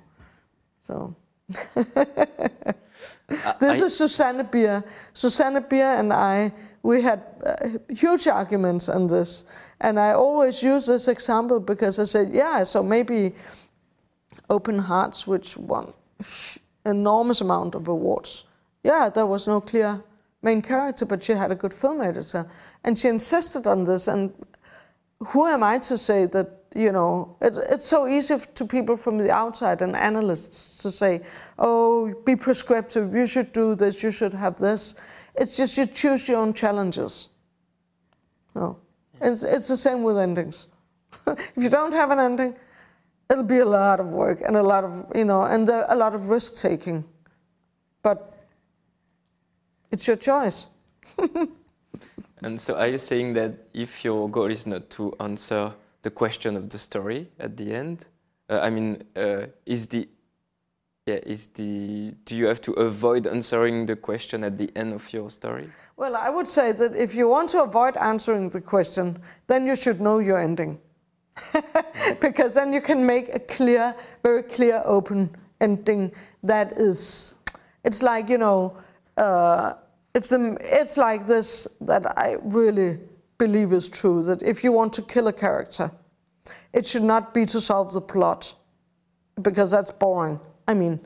so. 0.82 1.16
this 1.76 1.82
I, 3.62 3.86
is 3.86 3.98
Susanne 3.98 4.48
Bier. 4.50 4.84
Susanne 5.12 5.66
Bier 5.68 5.96
and 6.00 6.14
I, 6.14 6.54
we 6.82 7.02
had 7.02 7.24
uh, 7.46 7.56
huge 7.90 8.28
arguments 8.28 8.88
on 8.88 9.08
this. 9.08 9.44
And 9.82 10.00
I 10.00 10.14
always 10.14 10.64
use 10.64 10.86
this 10.86 11.10
example 11.10 11.60
because 11.60 12.00
I 12.00 12.06
said, 12.06 12.30
yeah, 12.32 12.64
so 12.64 12.82
maybe 12.82 13.34
Open 14.50 14.80
Hearts, 14.80 15.28
which 15.28 15.58
won 15.58 15.94
enormous 16.86 17.42
amount 17.42 17.76
of 17.76 17.88
awards. 17.88 18.46
Yeah, 18.84 19.10
there 19.10 19.26
was 19.26 19.48
no 19.48 19.62
clear 19.62 20.04
main 20.42 20.62
character, 20.62 21.06
but 21.06 21.24
she 21.24 21.34
had 21.34 21.52
a 21.52 21.56
good 21.56 21.74
film 21.74 22.02
editor. 22.02 22.48
And 22.84 22.98
she 22.98 23.08
insisted 23.08 23.68
on 23.68 23.84
this. 23.84 24.08
And 24.08 24.34
who 25.20 25.48
am 25.48 25.64
I 25.64 25.80
to 25.80 25.98
say 25.98 26.26
that 26.28 26.66
you 26.76 26.92
know, 26.92 27.38
it, 27.42 27.58
it's 27.70 27.86
so 27.86 28.06
easy 28.06 28.38
to 28.38 28.66
people 28.66 28.98
from 28.98 29.18
the 29.18 29.32
outside 29.32 29.82
and 29.82 29.96
analysts 29.96 30.84
to 30.84 30.92
say, 30.92 31.22
oh, 31.58 32.14
be 32.26 32.36
prescriptive, 32.36 33.16
you 33.16 33.26
should 33.26 33.54
do 33.54 33.76
this, 33.76 34.04
you 34.04 34.12
should 34.12 34.34
have 34.34 34.58
this. 34.58 34.96
It's 35.36 35.56
just 35.56 35.78
you 35.78 35.86
choose 35.86 36.28
your 36.28 36.40
own 36.40 36.54
challenges. 36.54 37.30
No. 38.54 38.78
It's, 39.22 39.46
it's 39.46 39.70
the 39.70 39.78
same 39.78 40.04
with 40.04 40.18
endings. 40.18 40.68
if 41.28 41.52
you 41.56 41.70
don't 41.70 41.94
have 41.94 42.12
an 42.12 42.20
ending, 42.20 42.56
it'll 43.30 43.44
be 43.44 43.60
a 43.60 43.66
lot 43.66 44.00
of 44.00 44.10
work 44.10 44.42
and 44.46 44.56
a 44.56 44.64
lot 44.64 44.84
of, 44.84 45.06
you 45.16 45.26
know, 45.26 45.44
and 45.44 45.68
a 45.70 45.96
lot 45.96 46.14
of 46.16 46.30
risk 46.30 46.56
taking. 46.56 47.04
But 48.02 48.34
it's 49.92 50.08
your 50.08 50.18
choice. 50.18 50.68
and 52.42 52.60
so 52.60 52.76
are 52.76 52.88
you 52.88 52.98
saying 52.98 53.34
that 53.34 53.54
if 53.74 54.04
your 54.04 54.30
goal 54.30 54.52
is 54.52 54.68
not 54.68 54.90
to 54.92 55.14
answer 55.20 55.74
the 56.02 56.12
question 56.12 56.56
of 56.56 56.70
the 56.70 56.78
story 56.78 57.30
at 57.40 57.58
the 57.58 57.74
end? 57.74 58.06
Uh, 58.50 58.60
I 58.62 58.70
mean, 58.70 59.04
uh, 59.16 59.48
is 59.66 59.88
the 59.88 60.08
yeah, 61.08 61.20
is 61.24 61.48
the 61.48 62.16
do 62.26 62.36
you 62.36 62.48
have 62.48 62.62
to 62.62 62.72
avoid 62.74 63.28
answering 63.28 63.86
the 63.86 63.96
question 63.96 64.44
at 64.44 64.58
the 64.58 64.72
end 64.76 64.94
of 64.94 65.14
your 65.14 65.30
story? 65.30 65.70
Well, 65.98 66.16
I 66.16 66.30
would 66.30 66.48
say 66.48 66.72
that 66.72 66.96
if 66.96 67.14
you 67.14 67.30
want 67.30 67.50
to 67.52 67.62
avoid 67.62 67.96
answering 67.98 68.50
the 68.50 68.62
question, 68.62 69.20
then 69.48 69.68
you 69.68 69.76
should 69.76 70.02
know 70.02 70.18
your 70.20 70.40
ending. 70.40 70.80
because 72.22 72.54
then 72.56 72.74
you 72.74 72.82
can 72.82 73.06
make 73.06 73.34
a 73.34 73.40
clear, 73.40 73.96
very 74.24 74.44
clear, 74.44 74.82
open 74.86 75.30
ending 75.62 76.12
that 76.44 76.74
is, 76.74 77.36
it's 77.84 78.02
like, 78.02 78.30
you 78.30 78.38
know, 78.38 78.78
uh, 79.18 79.74
if 80.14 80.30
the, 80.30 80.58
it's 80.62 80.98
like 80.98 81.28
this 81.28 81.68
that 81.82 82.18
I 82.18 82.38
really 82.44 83.00
believe 83.38 83.74
is 83.74 83.90
true 83.90 84.24
that 84.24 84.42
if 84.42 84.64
you 84.64 84.72
want 84.72 84.94
to 84.94 85.02
kill 85.02 85.28
a 85.28 85.34
character, 85.34 85.92
it 86.74 86.86
should 86.86 87.04
not 87.04 87.34
be 87.34 87.46
to 87.48 87.60
solve 87.62 87.94
the 87.94 88.02
plot 88.02 88.56
because 89.42 89.72
that's 89.72 89.92
boring. 89.92 90.40
I 90.68 90.74
mean, 90.74 91.00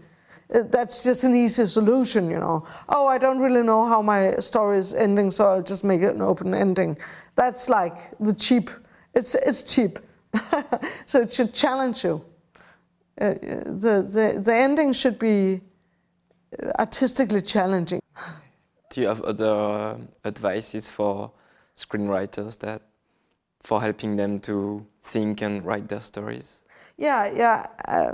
that's 0.49 1.03
just 1.03 1.23
an 1.23 1.35
easy 1.35 1.65
solution, 1.65 2.29
you 2.29 2.39
know. 2.39 2.65
Oh, 2.87 3.07
I 3.07 3.17
don't 3.17 3.39
really 3.39 3.61
know 3.61 3.87
how 3.87 4.01
my 4.01 4.35
story 4.37 4.77
is 4.79 4.93
ending, 4.93 5.29
so 5.31 5.45
I'll 5.45 5.61
just 5.61 5.83
make 5.83 6.01
it 6.01 6.15
an 6.15 6.21
open 6.21 6.53
ending. 6.53 6.97
That's 7.35 7.69
like 7.69 7.97
the 8.19 8.33
cheap. 8.33 8.69
It's 9.13 9.35
it's 9.35 9.63
cheap, 9.63 9.99
so 11.05 11.21
it 11.21 11.33
should 11.33 11.53
challenge 11.53 12.03
you. 12.03 12.23
Uh, 13.19 13.33
the 13.65 14.05
the 14.07 14.41
the 14.43 14.55
ending 14.55 14.93
should 14.93 15.19
be 15.19 15.61
artistically 16.77 17.41
challenging. 17.41 18.01
Do 18.89 19.01
you 19.01 19.07
have 19.07 19.21
other 19.21 19.97
advices 20.25 20.89
for 20.89 21.31
screenwriters 21.75 22.57
that 22.59 22.81
for 23.61 23.81
helping 23.81 24.15
them 24.15 24.39
to 24.39 24.85
think 25.01 25.41
and 25.41 25.63
write 25.65 25.89
their 25.89 25.99
stories? 25.99 26.63
Yeah, 26.97 27.31
yeah. 27.35 27.67
Uh, 27.87 28.13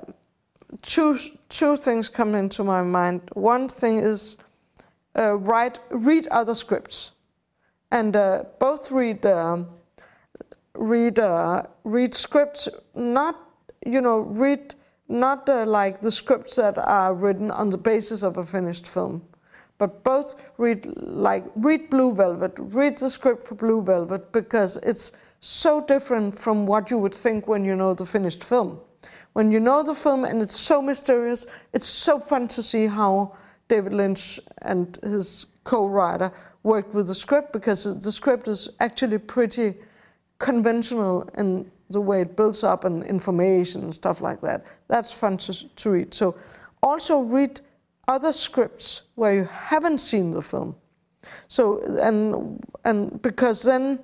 two 0.81 1.17
two 1.49 1.77
things 1.77 2.09
come 2.09 2.35
into 2.35 2.63
my 2.63 2.81
mind. 2.81 3.21
One 3.33 3.69
thing 3.69 3.97
is 3.97 4.37
uh, 5.17 5.37
write 5.37 5.79
read 5.89 6.27
other 6.27 6.53
scripts, 6.53 7.13
and 7.91 8.15
uh, 8.15 8.43
both 8.59 8.91
read 8.91 9.25
um, 9.25 9.67
read 10.77 11.19
read 11.83 12.13
scripts. 12.13 12.69
Not 12.93 13.35
you 13.85 14.01
know 14.01 14.19
read 14.19 14.75
not 15.07 15.47
uh, 15.49 15.65
like 15.65 16.01
the 16.01 16.11
scripts 16.11 16.55
that 16.55 16.77
are 16.77 17.13
written 17.13 17.51
on 17.51 17.69
the 17.69 17.77
basis 17.77 18.23
of 18.23 18.37
a 18.37 18.45
finished 18.45 18.87
film 18.87 19.21
but 19.77 20.03
both 20.03 20.51
read 20.57 20.85
like 20.97 21.43
read 21.55 21.89
Blue 21.89 22.13
Velvet, 22.13 22.53
read 22.57 22.97
the 22.97 23.09
script 23.09 23.47
for 23.47 23.55
Blue 23.55 23.81
Velvet 23.83 24.31
because 24.31 24.77
it's 24.77 25.11
so 25.39 25.81
different 25.81 26.37
from 26.37 26.65
what 26.65 26.89
you 26.89 26.97
would 26.97 27.13
think 27.13 27.47
when 27.47 27.65
you 27.65 27.75
know 27.75 27.93
the 27.93 28.05
finished 28.05 28.43
film. 28.43 28.79
When 29.33 29.51
you 29.51 29.59
know 29.59 29.83
the 29.83 29.95
film 29.95 30.23
and 30.23 30.41
it's 30.41 30.57
so 30.57 30.81
mysterious, 30.81 31.45
it's 31.73 31.87
so 31.87 32.19
fun 32.19 32.47
to 32.49 32.63
see 32.63 32.87
how 32.87 33.35
David 33.67 33.93
Lynch 33.93 34.39
and 34.61 34.97
his 35.03 35.47
co-writer 35.65 36.31
worked 36.63 36.93
with 36.93 37.07
the 37.07 37.15
script 37.15 37.51
because 37.51 37.83
the 37.99 38.11
script 38.11 38.47
is 38.47 38.69
actually 38.79 39.17
pretty 39.17 39.75
conventional 40.39 41.29
in 41.37 41.69
the 41.89 42.01
way 42.01 42.21
it 42.21 42.35
builds 42.35 42.63
up 42.63 42.83
and 42.83 43.03
information 43.03 43.83
and 43.83 43.93
stuff 43.93 44.21
like 44.21 44.41
that. 44.41 44.65
That's 44.87 45.11
fun 45.11 45.37
to, 45.37 45.75
to 45.75 45.89
read. 45.89 46.13
So 46.13 46.35
also 46.81 47.19
read 47.19 47.61
other 48.07 48.33
scripts 48.33 49.03
where 49.15 49.35
you 49.35 49.45
haven't 49.45 49.99
seen 49.99 50.31
the 50.31 50.41
film. 50.41 50.75
So 51.47 51.81
and 52.01 52.63
and 52.83 53.21
because 53.21 53.63
then 53.63 53.99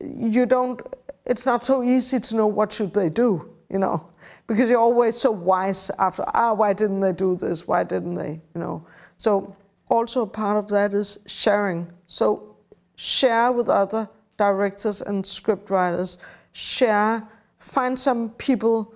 you 0.00 0.46
don't 0.46 0.80
it's 1.24 1.46
not 1.46 1.64
so 1.64 1.82
easy 1.82 2.20
to 2.20 2.36
know 2.36 2.46
what 2.46 2.72
should 2.72 2.92
they 2.92 3.08
do, 3.08 3.48
you 3.70 3.78
know, 3.78 4.10
because 4.46 4.68
you're 4.68 4.80
always 4.80 5.16
so 5.16 5.30
wise 5.30 5.90
after 5.98 6.24
ah 6.34 6.52
why 6.52 6.72
didn't 6.72 7.00
they 7.00 7.12
do 7.12 7.36
this? 7.36 7.66
Why 7.66 7.84
didn't 7.84 8.14
they? 8.14 8.40
You 8.54 8.60
know. 8.60 8.86
So 9.16 9.56
also 9.88 10.26
part 10.26 10.58
of 10.58 10.68
that 10.68 10.92
is 10.92 11.18
sharing. 11.26 11.90
So 12.06 12.56
share 12.96 13.52
with 13.52 13.68
other 13.68 14.08
directors 14.36 15.02
and 15.02 15.26
script 15.26 15.70
writers. 15.70 16.18
Share, 16.52 17.26
find 17.58 17.98
some 17.98 18.30
people 18.30 18.94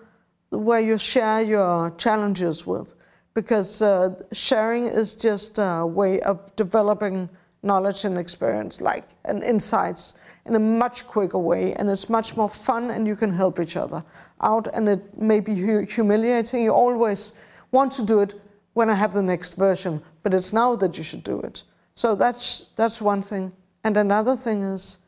where 0.51 0.81
you 0.81 0.98
share 0.98 1.42
your 1.42 1.90
challenges 1.96 2.66
with, 2.66 2.94
because 3.35 3.83
uh, 3.83 4.14
sharing 4.33 4.87
is 4.87 5.14
just 5.16 5.59
a 5.59 5.85
way 5.87 6.20
of 6.20 6.55
developing 6.57 7.29
knowledge 7.62 8.05
and 8.05 8.16
experience, 8.16 8.81
like 8.81 9.05
and 9.24 9.42
insights 9.42 10.14
in 10.46 10.55
a 10.55 10.59
much 10.59 11.07
quicker 11.07 11.38
way, 11.38 11.74
and 11.74 11.90
it's 11.90 12.09
much 12.09 12.37
more 12.37 12.48
fun, 12.48 12.90
and 12.90 13.07
you 13.07 13.16
can 13.16 13.33
help 13.33 13.61
each 13.61 13.77
other 13.77 14.03
out. 14.40 14.68
And 14.72 14.88
it 14.88 15.18
may 15.18 15.40
be 15.40 15.55
hu- 15.55 15.85
humiliating. 15.85 16.62
You 16.62 16.72
always 16.72 17.35
want 17.70 17.92
to 17.92 18.05
do 18.05 18.20
it 18.20 18.40
when 18.72 18.88
I 18.88 18.94
have 18.94 19.12
the 19.12 19.22
next 19.22 19.57
version, 19.57 20.01
but 20.22 20.33
it's 20.33 20.53
now 20.53 20.77
that 20.77 20.96
you 20.96 21.05
should 21.05 21.24
do 21.24 21.40
it. 21.40 21.64
So 21.94 22.14
that's 22.14 22.68
that's 22.77 23.03
one 23.03 23.22
thing. 23.22 23.53
And 23.85 23.96
another 23.96 24.37
thing 24.37 24.62
is 24.62 25.01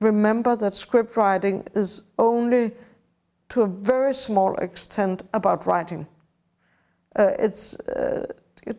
remember 0.00 0.56
that 0.56 0.74
script 0.74 1.16
writing 1.16 1.62
is 1.74 2.02
only 2.18 2.72
to 3.48 3.62
a 3.62 3.66
very 3.66 4.14
small 4.14 4.54
extent 4.56 5.22
about 5.32 5.66
writing. 5.66 6.06
Uh, 7.16 7.32
it's 7.38 7.78
uh, 7.80 8.26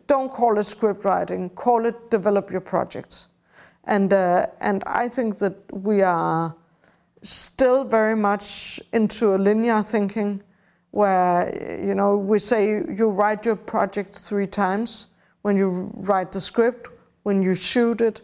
don't 0.06 0.32
call 0.32 0.58
it 0.58 0.64
script 0.64 1.04
writing, 1.04 1.50
call 1.50 1.84
it 1.86 2.10
develop 2.10 2.50
your 2.50 2.60
projects. 2.60 3.28
And 3.84 4.12
uh, 4.12 4.46
and 4.60 4.82
I 4.86 5.08
think 5.08 5.38
that 5.38 5.56
we 5.72 6.02
are 6.02 6.54
still 7.22 7.84
very 7.84 8.16
much 8.16 8.80
into 8.92 9.34
a 9.34 9.38
linear 9.38 9.82
thinking, 9.82 10.42
where 10.92 11.80
you 11.82 11.94
know 11.94 12.16
we 12.16 12.38
say 12.38 12.68
you 12.68 13.08
write 13.08 13.44
your 13.44 13.56
project 13.56 14.16
three 14.16 14.46
times 14.46 15.08
when 15.42 15.56
you 15.56 15.90
write 15.94 16.32
the 16.32 16.40
script, 16.40 16.88
when 17.24 17.42
you 17.42 17.54
shoot 17.54 18.00
it, 18.00 18.22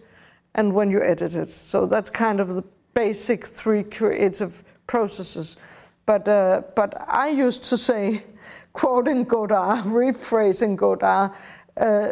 and 0.54 0.72
when 0.72 0.90
you 0.90 1.02
edit 1.02 1.34
it. 1.36 1.48
So 1.48 1.86
that's 1.86 2.10
kind 2.10 2.40
of 2.40 2.54
the 2.54 2.62
basic 2.96 3.44
three 3.44 3.84
creative 3.84 4.64
processes. 4.86 5.58
But, 6.06 6.26
uh, 6.26 6.62
but 6.74 6.94
I 7.08 7.28
used 7.28 7.64
to 7.64 7.76
say, 7.76 8.24
quoting 8.72 9.24
Godard, 9.24 9.84
rephrasing 9.84 10.76
Godard, 10.76 11.30
uh, 11.76 12.08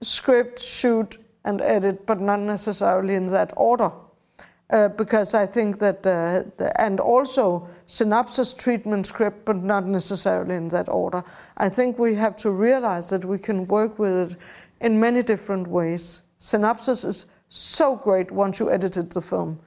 script, 0.00 0.60
shoot, 0.60 1.18
and 1.44 1.60
edit, 1.60 2.06
but 2.06 2.20
not 2.20 2.40
necessarily 2.40 3.14
in 3.14 3.26
that 3.26 3.52
order. 3.56 3.90
Uh, 4.70 4.88
because 4.88 5.34
I 5.34 5.46
think 5.46 5.78
that, 5.78 6.06
uh, 6.06 6.44
the, 6.58 6.70
and 6.78 7.00
also 7.00 7.66
synopsis, 7.86 8.52
treatment, 8.52 9.06
script, 9.06 9.46
but 9.46 9.56
not 9.56 9.86
necessarily 9.86 10.56
in 10.56 10.68
that 10.68 10.88
order. 10.90 11.24
I 11.56 11.70
think 11.70 11.98
we 11.98 12.14
have 12.16 12.36
to 12.36 12.50
realize 12.50 13.08
that 13.10 13.24
we 13.24 13.38
can 13.38 13.66
work 13.66 13.98
with 13.98 14.32
it 14.32 14.38
in 14.82 15.00
many 15.00 15.22
different 15.22 15.66
ways. 15.66 16.22
Synopsis 16.36 17.04
is 17.04 17.26
so 17.48 17.96
great 17.96 18.30
once 18.30 18.60
you 18.60 18.70
edited 18.70 19.10
the 19.10 19.22
film 19.22 19.58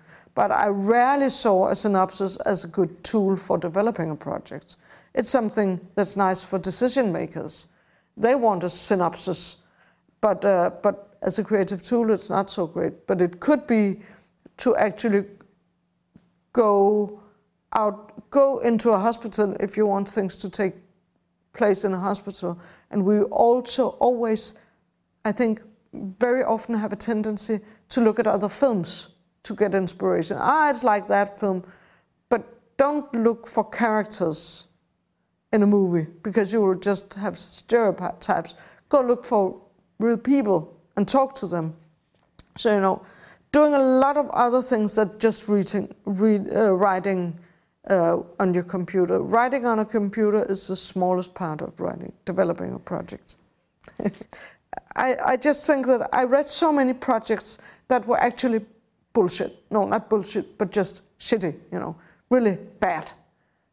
but 0.42 0.52
I 0.52 0.70
rarely 0.70 1.30
saw 1.30 1.68
a 1.68 1.76
synopsis 1.76 2.36
as 2.38 2.64
a 2.64 2.68
good 2.68 3.04
tool 3.04 3.38
for 3.38 3.60
developing 3.60 4.10
a 4.10 4.16
project. 4.16 4.78
It's 5.14 5.30
something 5.30 5.80
that's 5.94 6.18
nice 6.18 6.42
for 6.42 6.58
decision 6.58 7.14
makers. 7.14 7.68
They 8.18 8.34
want 8.34 8.64
a 8.64 8.70
synopsis, 8.70 9.58
but, 10.20 10.44
uh, 10.44 10.72
but 10.82 11.16
as 11.22 11.38
a 11.38 11.44
creative 11.44 11.84
tool, 11.84 12.10
it's 12.10 12.32
not 12.32 12.50
so 12.50 12.66
great. 12.66 13.06
But 13.06 13.22
it 13.22 13.40
could 13.40 13.68
be 13.68 14.00
to 14.58 14.76
actually 14.78 15.26
go 16.54 17.22
out, 17.74 18.28
go 18.32 18.62
into 18.62 18.90
a 18.90 18.98
hospital 18.98 19.56
if 19.60 19.78
you 19.78 19.86
want 19.86 20.10
things 20.10 20.38
to 20.38 20.50
take 20.50 20.74
place 21.54 21.86
in 21.86 21.94
a 21.94 22.00
hospital. 22.00 22.60
And 22.90 23.06
we 23.06 23.22
also 23.26 23.90
always, 24.00 24.56
I 25.24 25.34
think, 25.34 25.62
very 25.94 26.44
often 26.44 26.74
have 26.74 26.92
a 26.92 26.96
tendency 26.96 27.60
to 27.90 28.02
look 28.02 28.18
at 28.18 28.26
other 28.26 28.50
films 28.50 29.11
to 29.44 29.56
get 29.56 29.76
inspiration. 29.76 30.38
Ah, 30.40 30.70
it's 30.70 30.84
like 30.84 31.08
that 31.08 31.40
film. 31.40 31.64
But 32.30 32.78
don't 32.78 33.14
look 33.14 33.48
for 33.48 33.64
characters 33.70 34.68
in 35.52 35.64
a 35.64 35.68
movie 35.68 36.08
because 36.24 36.54
you 36.54 36.62
will 36.62 36.76
just 36.76 37.14
have 37.16 37.38
stereotypes. 37.38 38.56
Go 38.90 39.02
look 39.02 39.24
for 39.24 39.62
real 40.00 40.18
people 40.18 40.78
and 40.96 41.08
talk 41.08 41.36
to 41.36 41.48
them. 41.48 41.76
So, 42.58 42.74
you 42.74 42.82
know, 42.82 43.02
doing 43.52 43.74
a 43.74 43.80
lot 43.80 44.18
of 44.18 44.30
other 44.32 44.62
things 44.62 44.96
than 44.96 45.18
just 45.20 45.48
reading, 45.48 45.94
read, 46.06 46.54
uh, 46.54 46.74
writing 46.74 47.38
uh, 47.90 48.18
on 48.40 48.54
your 48.54 48.64
computer. 48.64 49.20
Writing 49.20 49.66
on 49.66 49.80
a 49.80 49.86
computer 49.86 50.46
is 50.46 50.68
the 50.68 50.76
smallest 50.76 51.34
part 51.34 51.62
of 51.62 51.80
writing, 51.80 52.14
developing 52.26 52.74
a 52.74 52.80
project. 52.80 53.38
I, 54.96 55.18
I 55.26 55.38
just 55.38 55.66
think 55.68 55.88
that 55.88 56.10
I 56.14 56.24
read 56.24 56.48
so 56.48 56.72
many 56.72 56.94
projects 56.94 57.60
that 57.88 58.06
were 58.06 58.20
actually 58.20 58.62
bullshit. 59.14 59.64
No, 59.70 59.86
not 59.86 60.10
bullshit, 60.10 60.58
but 60.58 60.72
just 60.72 61.02
shitty, 61.20 61.56
you 61.72 61.80
know, 61.80 61.96
really 62.30 62.58
bad. 62.80 63.12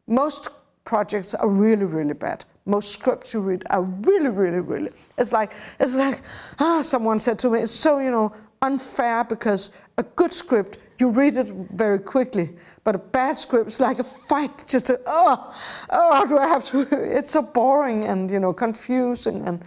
Most 0.07 0.49
projects 0.83 1.33
are 1.35 1.47
really, 1.47 1.85
really 1.85 2.13
bad. 2.13 2.45
Most 2.65 2.91
scripts 2.91 3.33
you 3.33 3.41
read 3.41 3.63
are 3.69 3.83
really, 3.83 4.29
really, 4.29 4.59
really. 4.59 4.91
It's 5.17 5.33
like 5.33 5.53
it's 5.79 5.95
like 5.95 6.21
ah, 6.59 6.81
someone 6.81 7.19
said 7.19 7.39
to 7.39 7.49
me, 7.49 7.61
it's 7.61 7.71
so 7.71 7.99
you 7.99 8.11
know 8.11 8.33
unfair 8.61 9.23
because 9.23 9.71
a 9.97 10.03
good 10.03 10.33
script 10.33 10.77
you 10.99 11.09
read 11.09 11.37
it 11.37 11.47
very 11.71 11.99
quickly, 11.99 12.49
but 12.83 12.93
a 12.93 12.97
bad 12.97 13.37
script 13.37 13.69
is 13.69 13.79
like 13.79 13.99
a 13.99 14.03
fight. 14.03 14.65
Just 14.67 14.89
a, 14.89 14.99
oh, 15.05 15.55
oh, 15.89 16.25
do 16.27 16.37
I 16.37 16.47
have 16.47 16.65
to? 16.71 16.87
It's 17.17 17.31
so 17.31 17.41
boring 17.41 18.03
and 18.05 18.29
you 18.29 18.39
know 18.39 18.53
confusing 18.53 19.47
and 19.47 19.63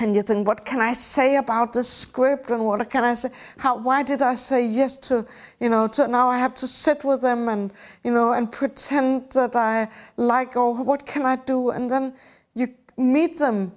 and 0.00 0.14
you 0.14 0.22
think, 0.22 0.46
what 0.46 0.64
can 0.64 0.80
I 0.80 0.92
say 0.92 1.36
about 1.36 1.72
this 1.72 1.88
script, 1.88 2.50
and 2.52 2.64
what 2.64 2.88
can 2.88 3.02
I 3.02 3.14
say? 3.14 3.30
How? 3.56 3.76
Why 3.76 4.04
did 4.04 4.22
I 4.22 4.34
say 4.34 4.64
yes 4.64 4.96
to, 5.08 5.26
you 5.58 5.68
know? 5.68 5.88
To, 5.88 6.06
now 6.06 6.28
I 6.28 6.38
have 6.38 6.54
to 6.54 6.68
sit 6.68 7.04
with 7.04 7.20
them 7.20 7.48
and, 7.48 7.72
you 8.04 8.12
know, 8.12 8.32
and 8.32 8.50
pretend 8.50 9.30
that 9.32 9.56
I 9.56 9.88
like, 10.16 10.56
or 10.56 10.72
what 10.72 11.04
can 11.04 11.26
I 11.26 11.36
do? 11.36 11.70
And 11.70 11.90
then 11.90 12.14
you 12.54 12.68
meet 12.96 13.38
them, 13.38 13.72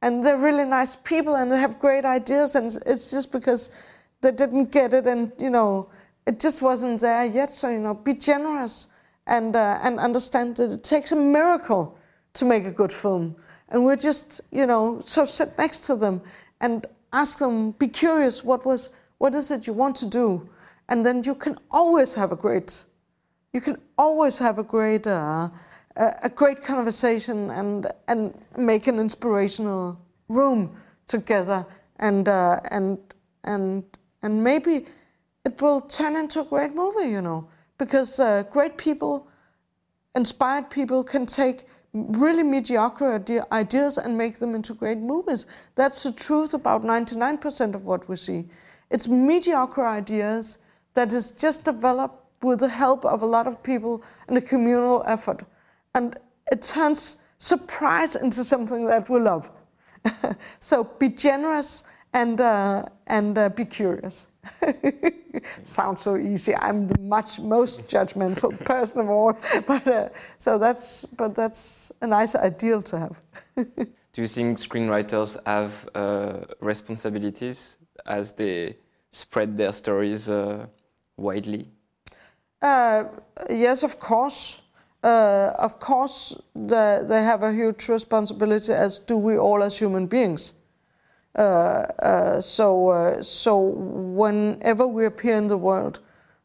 and 0.00 0.22
they're 0.22 0.38
really 0.38 0.64
nice 0.64 0.94
people, 0.94 1.34
and 1.34 1.50
they 1.50 1.58
have 1.58 1.80
great 1.80 2.04
ideas, 2.04 2.54
and 2.54 2.66
it's 2.86 3.10
just 3.10 3.32
because 3.32 3.70
they 4.20 4.30
didn't 4.30 4.70
get 4.70 4.94
it, 4.94 5.08
and 5.08 5.32
you 5.38 5.50
know, 5.50 5.88
it 6.24 6.38
just 6.38 6.62
wasn't 6.62 7.00
there 7.00 7.24
yet. 7.24 7.50
So 7.50 7.68
you 7.68 7.80
know, 7.80 7.94
be 7.94 8.14
generous 8.14 8.88
and 9.26 9.56
uh, 9.56 9.80
and 9.82 9.98
understand 9.98 10.56
that 10.56 10.70
it 10.70 10.84
takes 10.84 11.10
a 11.10 11.16
miracle 11.16 11.98
to 12.34 12.44
make 12.44 12.64
a 12.64 12.70
good 12.70 12.92
film 12.92 13.34
and 13.74 13.84
we're 13.84 13.96
just, 13.96 14.40
you 14.52 14.66
know, 14.66 15.02
so 15.04 15.24
sit 15.24 15.58
next 15.58 15.80
to 15.80 15.96
them 15.96 16.22
and 16.60 16.86
ask 17.12 17.38
them, 17.38 17.72
be 17.72 17.88
curious, 17.88 18.44
what 18.44 18.64
was, 18.64 18.90
what 19.18 19.34
is 19.34 19.50
it 19.50 19.66
you 19.66 19.72
want 19.72 19.96
to 19.96 20.06
do? 20.06 20.48
And 20.88 21.04
then 21.04 21.24
you 21.24 21.34
can 21.34 21.56
always 21.72 22.14
have 22.14 22.30
a 22.30 22.36
great, 22.36 22.84
you 23.52 23.60
can 23.60 23.76
always 23.98 24.38
have 24.38 24.60
a 24.60 24.62
great, 24.62 25.08
uh, 25.08 25.48
a 25.96 26.28
great 26.28 26.62
conversation 26.62 27.50
and 27.50 27.86
and 28.08 28.34
make 28.56 28.86
an 28.86 28.98
inspirational 28.98 29.98
room 30.28 30.76
together 31.06 31.64
and 31.98 32.28
uh, 32.28 32.60
and 32.70 32.98
and 33.44 33.84
and 34.22 34.42
maybe 34.42 34.86
it 35.44 35.60
will 35.60 35.80
turn 35.80 36.16
into 36.16 36.42
a 36.42 36.44
great 36.44 36.74
movie, 36.74 37.10
you 37.10 37.22
know, 37.22 37.48
because 37.78 38.20
uh, 38.20 38.44
great 38.50 38.76
people, 38.76 39.28
inspired 40.14 40.70
people 40.70 41.02
can 41.02 41.26
take 41.26 41.66
really 41.94 42.42
mediocre 42.42 43.22
ideas 43.52 43.98
and 43.98 44.18
make 44.18 44.38
them 44.38 44.54
into 44.54 44.74
great 44.74 44.98
movies. 44.98 45.46
That's 45.76 46.02
the 46.02 46.12
truth 46.12 46.52
about 46.52 46.82
99% 46.82 47.74
of 47.74 47.86
what 47.86 48.08
we 48.08 48.16
see. 48.16 48.46
It's 48.90 49.08
mediocre 49.08 49.86
ideas 49.86 50.58
that 50.94 51.12
is 51.12 51.30
just 51.30 51.64
developed 51.64 52.20
with 52.42 52.60
the 52.60 52.68
help 52.68 53.04
of 53.04 53.22
a 53.22 53.26
lot 53.26 53.46
of 53.46 53.62
people 53.62 54.02
and 54.28 54.36
a 54.36 54.40
communal 54.40 55.04
effort. 55.06 55.44
And 55.94 56.18
it 56.50 56.62
turns 56.62 57.16
surprise 57.38 58.16
into 58.16 58.44
something 58.44 58.86
that 58.86 59.08
we 59.08 59.20
love. 59.20 59.50
so 60.58 60.84
be 60.84 61.08
generous 61.08 61.84
and, 62.12 62.40
uh, 62.40 62.86
and 63.06 63.38
uh, 63.38 63.48
be 63.50 63.64
curious. 63.64 64.28
Sounds 65.62 66.00
so 66.00 66.16
easy. 66.16 66.54
I'm 66.56 66.88
the 66.88 66.98
much 67.00 67.40
most 67.40 67.86
judgmental 67.86 68.52
person 68.64 69.00
of 69.00 69.08
all, 69.10 69.36
but 69.66 69.86
uh, 69.86 70.08
so 70.38 70.58
that's 70.58 71.04
but 71.04 71.34
that's 71.34 71.92
a 72.00 72.06
nice 72.06 72.34
ideal 72.34 72.82
to 72.82 72.98
have. 72.98 73.20
Do 74.12 74.22
you 74.22 74.28
think 74.28 74.58
screenwriters 74.58 75.36
have 75.46 75.88
uh, 75.94 76.44
responsibilities 76.60 77.78
as 78.06 78.32
they 78.32 78.76
spread 79.10 79.56
their 79.56 79.72
stories 79.72 80.28
uh, 80.28 80.66
widely? 81.16 81.68
Uh, 82.62 83.04
yes, 83.50 83.82
of 83.82 83.98
course. 83.98 84.62
uh, 85.04 85.52
of 85.58 85.78
course, 85.78 86.36
the, 86.54 87.04
they 87.06 87.22
have 87.22 87.42
a 87.42 87.52
huge 87.52 87.88
responsibility, 87.88 88.72
as 88.72 88.98
do 88.98 89.18
we 89.18 89.36
all 89.36 89.62
as 89.62 89.78
human 89.78 90.06
beings. 90.06 90.54
Uh, 91.36 91.86
uh, 91.98 92.40
so, 92.40 92.88
uh, 92.90 93.20
so 93.20 93.58
whenever 93.58 94.86
we 94.86 95.04
appear 95.04 95.36
in 95.36 95.48
the 95.48 95.56
world, 95.56 95.98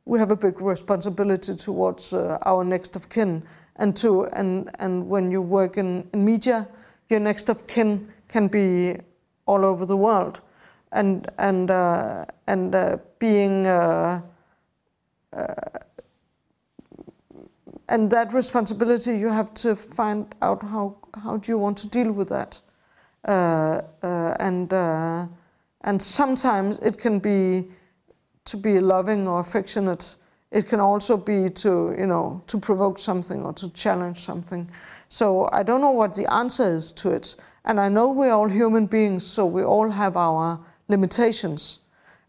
we 0.06 0.17
have 0.17 0.32
a 0.32 0.36
big 0.36 0.60
responsibility 0.60 1.54
towards 1.54 2.12
uh, 2.12 2.39
our 2.41 2.63
next 2.63 2.95
of 2.95 3.08
kin, 3.10 3.43
and 3.75 3.95
to 3.95 4.25
and 4.34 4.71
and 4.80 5.08
when 5.08 5.30
you 5.30 5.43
work 5.43 5.78
in, 5.78 6.10
in 6.12 6.25
media, 6.25 6.67
your 7.08 7.19
next 7.19 7.49
of 7.49 7.67
kin 7.67 8.12
can 8.28 8.47
be 8.47 8.95
all 9.45 9.63
over 9.63 9.86
the 9.86 9.95
world, 9.95 10.41
and 10.91 11.30
and 11.38 11.69
uh, 11.69 12.25
and 12.47 12.99
being 13.19 13.67
and 17.88 18.12
that 18.12 18.34
responsibility 18.34 19.17
you 19.17 19.30
have 19.30 19.54
to 19.54 19.75
find 19.75 20.34
out 20.41 20.63
how 20.63 20.97
how 21.23 21.38
do 21.38 21.52
you 21.52 21.60
want 21.60 21.78
to 21.78 21.88
deal 21.88 22.12
with 22.12 22.30
that? 22.30 22.60
uh, 22.60 22.67
uh, 22.67 22.68
and 23.25 24.73
uh, 24.73 25.27
and 25.82 26.01
sometimes 26.01 26.79
it 26.79 26.97
can 26.97 27.19
be 27.19 27.67
to 28.45 28.58
be 28.58 28.79
loving 28.79 29.27
or 29.27 29.39
affectionate. 29.39 30.15
It 30.51 30.67
can 30.67 30.79
also 30.79 31.17
be 31.17 31.49
to 31.49 31.95
you 31.97 32.08
know 32.08 32.41
to 32.47 32.58
provoke 32.58 32.99
something 32.99 33.45
or 33.45 33.53
to 33.53 33.69
challenge 33.69 34.19
something. 34.19 34.69
So 35.10 35.49
i 35.51 35.63
don't 35.63 35.82
know 35.82 35.91
what 35.91 36.13
the 36.13 36.32
answer 36.34 36.75
is 36.75 36.91
to 36.93 37.12
it. 37.12 37.36
And 37.65 37.79
i 37.79 37.89
know 37.89 38.12
we're 38.12 38.32
all 38.32 38.49
human 38.49 38.86
beings 38.86 39.25
so 39.25 39.45
we 39.45 39.63
all 39.63 39.89
have 39.89 40.17
our 40.17 40.60
limitations. 40.88 41.79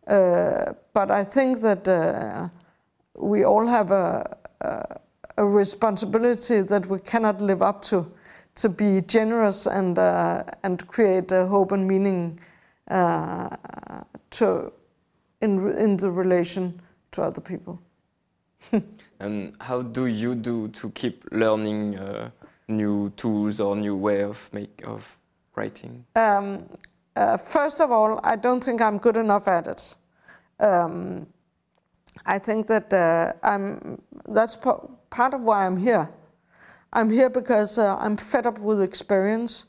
Uh, 0.07 0.73
but 0.93 1.11
i 1.11 1.25
think 1.25 1.61
that 1.61 1.87
uh, 1.87 2.49
we 3.15 3.45
all 3.45 3.67
have 3.67 3.91
a, 3.91 4.37
a 4.61 5.01
a 5.41 5.45
responsibility 5.45 6.61
that 6.61 6.87
we 6.87 6.99
cannot 6.99 7.41
live 7.41 7.63
up 7.63 7.81
to, 7.81 8.07
to 8.57 8.69
be 8.69 9.01
generous 9.03 9.67
and, 9.67 9.99
uh, 9.99 10.45
and 10.63 10.87
create 10.87 11.31
hope 11.31 11.73
and 11.73 11.87
meaning 11.87 12.39
uh, 12.89 13.57
to, 14.31 14.73
in, 15.41 15.73
in 15.79 15.97
the 15.97 16.11
relation 16.11 16.81
to 17.13 17.23
other 17.23 17.41
people. 17.41 17.81
and 19.21 19.57
how 19.61 19.83
do 19.83 20.07
you 20.07 20.35
do 20.35 20.69
to 20.69 20.91
keep 20.91 21.25
learning 21.33 21.97
uh, 21.99 22.31
new 22.69 23.11
tools 23.17 23.61
or 23.61 23.77
new 23.77 23.97
way 23.97 24.23
of 24.23 24.53
make 24.53 24.83
of 24.87 25.19
writing? 25.57 26.05
Um, 26.17 26.67
uh, 27.17 27.37
first 27.37 27.81
of 27.81 27.91
all, 27.91 28.21
I 28.23 28.37
don't 28.37 28.63
think 28.63 28.81
I'm 28.81 28.99
good 28.99 29.17
enough 29.17 29.49
at 29.49 29.67
it. 29.67 29.97
Um, 30.59 31.27
I 32.27 32.39
think 32.39 32.67
that 32.67 32.93
uh, 32.93 33.33
I'm. 33.43 34.01
That's 34.27 34.57
part 34.57 35.35
of 35.35 35.43
why 35.43 35.67
I'm 35.67 35.77
here. 35.77 36.09
I'm 36.93 37.09
here 37.11 37.31
because 37.31 37.79
uh, 37.79 37.97
I'm 37.99 38.17
fed 38.17 38.47
up 38.47 38.59
with 38.59 38.83
experience. 38.83 39.67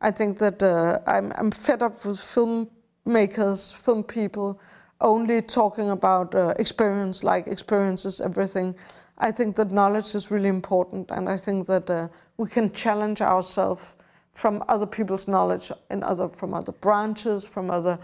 I 0.00 0.10
think 0.10 0.38
that 0.38 0.62
uh, 0.62 1.00
I'm, 1.06 1.32
I'm, 1.36 1.50
fed 1.50 1.82
up 1.82 2.04
with 2.04 2.16
filmmakers, 2.16 3.74
film 3.74 4.02
people, 4.02 4.58
only 5.00 5.42
talking 5.42 5.90
about 5.90 6.34
uh, 6.34 6.54
experience, 6.58 7.22
like 7.22 7.46
experience 7.46 8.06
is 8.06 8.20
everything. 8.20 8.74
I 9.18 9.30
think 9.30 9.54
that 9.56 9.70
knowledge 9.70 10.14
is 10.14 10.30
really 10.30 10.48
important, 10.48 11.10
and 11.10 11.28
I 11.28 11.36
think 11.36 11.66
that 11.66 11.90
uh, 11.90 12.08
we 12.38 12.48
can 12.48 12.72
challenge 12.72 13.20
ourselves 13.20 13.96
from 14.32 14.64
other 14.68 14.86
people's 14.86 15.28
knowledge 15.28 15.70
and 15.90 16.02
other 16.02 16.28
from 16.28 16.54
other 16.54 16.72
branches, 16.72 17.46
from 17.46 17.70
other, 17.70 17.98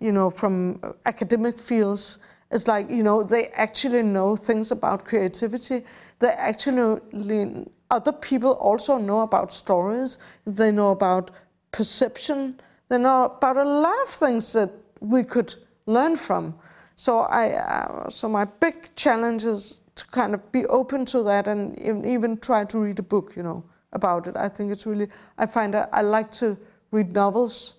you 0.00 0.12
know, 0.12 0.30
from 0.30 0.80
academic 1.04 1.58
fields. 1.58 2.18
It's 2.54 2.68
like, 2.68 2.88
you 2.88 3.02
know, 3.02 3.24
they 3.24 3.48
actually 3.48 4.04
know 4.04 4.36
things 4.36 4.70
about 4.70 5.04
creativity. 5.04 5.82
They 6.20 6.28
actually, 6.28 7.66
other 7.90 8.12
people 8.12 8.52
also 8.52 8.96
know 8.96 9.22
about 9.22 9.52
stories. 9.52 10.18
They 10.46 10.70
know 10.70 10.90
about 10.90 11.32
perception. 11.72 12.60
They 12.88 12.98
know 12.98 13.24
about 13.24 13.56
a 13.56 13.64
lot 13.64 14.00
of 14.02 14.08
things 14.08 14.52
that 14.52 14.70
we 15.00 15.24
could 15.24 15.54
learn 15.86 16.14
from. 16.14 16.54
So 16.94 17.20
I, 17.22 17.54
uh, 17.54 18.08
so 18.08 18.28
my 18.28 18.44
big 18.44 18.94
challenge 18.94 19.44
is 19.44 19.80
to 19.96 20.06
kind 20.06 20.32
of 20.32 20.52
be 20.52 20.64
open 20.66 21.04
to 21.06 21.24
that 21.24 21.48
and 21.48 21.76
even 22.06 22.36
try 22.38 22.64
to 22.66 22.78
read 22.78 23.00
a 23.00 23.02
book, 23.02 23.34
you 23.36 23.42
know, 23.42 23.64
about 23.92 24.28
it. 24.28 24.36
I 24.36 24.48
think 24.48 24.70
it's 24.70 24.86
really, 24.86 25.08
I 25.38 25.46
find 25.46 25.74
I 25.74 26.02
like 26.02 26.30
to 26.32 26.56
read 26.92 27.12
novels, 27.12 27.74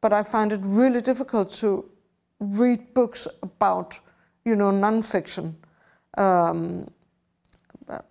but 0.00 0.12
I 0.12 0.24
find 0.24 0.52
it 0.52 0.60
really 0.64 1.00
difficult 1.00 1.50
to 1.60 1.84
read 2.40 2.94
books 2.94 3.28
about, 3.42 4.00
you 4.48 4.56
know, 4.56 4.70
nonfiction. 4.70 5.54
Um, 6.16 6.88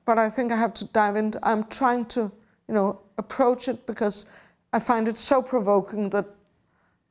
but 0.06 0.18
I 0.18 0.30
think 0.30 0.52
I 0.52 0.58
have 0.58 0.74
to 0.76 0.86
dive 0.86 1.16
in. 1.16 1.34
I'm 1.44 1.64
trying 1.66 2.06
to, 2.06 2.32
you 2.68 2.74
know, 2.74 3.02
approach 3.18 3.68
it 3.68 3.86
because 3.86 4.28
I 4.74 4.80
find 4.80 5.08
it 5.08 5.18
so 5.18 5.42
provoking 5.42 6.10
that 6.12 6.26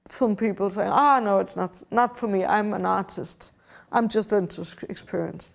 film 0.09 0.37
people 0.37 0.71
say, 0.71 0.87
"Ah, 0.89 1.17
oh, 1.17 1.25
no, 1.25 1.39
it's 1.39 1.57
not 1.57 1.83
not 1.91 2.17
for 2.17 2.29
me. 2.29 2.45
I'm 2.45 2.73
an 2.73 2.87
artist. 2.87 3.53
I'm 3.93 4.09
just 4.09 4.33
into 4.33 4.63
experience." 4.89 5.51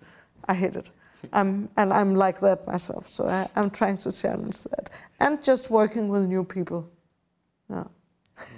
I 0.48 0.54
hate 0.54 0.76
it. 0.76 0.90
I'm, 1.32 1.68
and 1.76 1.92
I'm 1.92 2.14
like 2.16 2.40
that 2.40 2.66
myself. 2.66 3.08
So 3.08 3.26
I, 3.26 3.48
am 3.54 3.70
trying 3.70 3.98
to 3.98 4.10
challenge 4.10 4.62
that 4.64 4.90
and 5.20 5.42
just 5.42 5.70
working 5.70 6.08
with 6.08 6.26
new 6.26 6.44
people. 6.44 6.90
Yeah. 7.70 7.84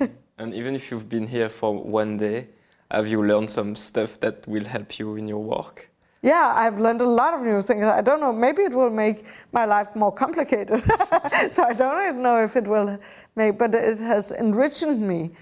and 0.38 0.54
even 0.54 0.74
if 0.74 0.90
you've 0.90 1.08
been 1.08 1.28
here 1.28 1.50
for 1.50 1.74
one 1.74 2.16
day, 2.16 2.48
have 2.90 3.08
you 3.08 3.22
learned 3.22 3.50
some 3.50 3.74
stuff 3.74 4.20
that 4.20 4.46
will 4.46 4.64
help 4.64 4.98
you 4.98 5.16
in 5.16 5.28
your 5.28 5.42
work? 5.42 5.90
Yeah, 6.22 6.54
I've 6.56 6.78
learned 6.78 7.02
a 7.02 7.06
lot 7.06 7.34
of 7.34 7.42
new 7.42 7.60
things. 7.60 7.82
I 7.82 8.00
don't 8.00 8.20
know, 8.20 8.32
maybe 8.32 8.62
it 8.62 8.74
will 8.74 8.88
make 8.88 9.26
my 9.52 9.66
life 9.66 9.94
more 9.94 10.10
complicated. 10.10 10.80
so 11.50 11.64
I 11.64 11.74
don't 11.74 12.02
even 12.02 12.22
know 12.22 12.42
if 12.42 12.56
it 12.56 12.66
will 12.66 12.98
make, 13.36 13.58
but 13.58 13.74
it 13.74 13.98
has 13.98 14.32
enriched 14.32 14.86
me, 14.86 15.32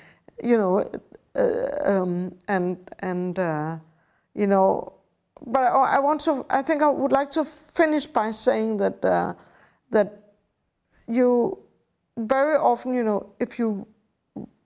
you 0.43 0.57
know, 0.57 0.91
uh, 1.37 1.91
um, 1.91 2.35
and, 2.49 2.79
and 2.99 3.39
uh, 3.39 3.79
you 4.35 4.49
know, 4.49 4.93
but 5.47 5.61
I, 5.61 5.97
I, 5.97 5.99
want 6.01 6.21
to, 6.23 6.45
I 6.51 6.63
think 6.63 6.83
I 6.83 6.89
would 6.89 7.13
like 7.13 7.31
to 7.33 7.45
finish 7.45 8.07
by 8.07 8.33
saying 8.33 8.79
that, 8.79 9.05
uh, 9.05 9.35
that 9.91 10.35
you 11.07 11.59
very 12.17 12.57
often, 12.57 12.93
you 12.93 13.05
know, 13.05 13.33
if 13.39 13.59
you 13.59 13.87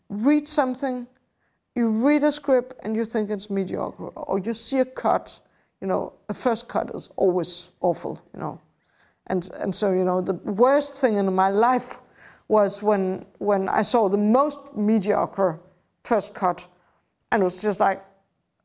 read 0.08 0.46
something 0.46 1.06
you 1.76 1.90
read 1.90 2.24
a 2.24 2.32
script 2.32 2.74
and 2.82 2.96
you 2.96 3.04
think 3.04 3.30
it's 3.30 3.50
mediocre, 3.50 4.08
or 4.08 4.38
you 4.38 4.54
see 4.54 4.78
a 4.80 4.84
cut, 4.84 5.38
you 5.82 5.86
know, 5.86 6.14
a 6.30 6.34
first 6.34 6.68
cut 6.68 6.90
is 6.94 7.10
always 7.16 7.70
awful, 7.80 8.20
you 8.32 8.40
know. 8.40 8.58
And, 9.26 9.48
and 9.60 9.74
so, 9.74 9.92
you 9.92 10.02
know, 10.02 10.22
the 10.22 10.34
worst 10.34 10.94
thing 10.94 11.16
in 11.16 11.32
my 11.34 11.50
life 11.50 11.98
was 12.48 12.82
when, 12.82 13.26
when 13.38 13.68
I 13.68 13.82
saw 13.82 14.08
the 14.08 14.16
most 14.16 14.74
mediocre 14.74 15.60
first 16.02 16.34
cut, 16.34 16.66
and 17.30 17.42
it 17.42 17.44
was 17.44 17.60
just 17.60 17.78
like, 17.78 18.02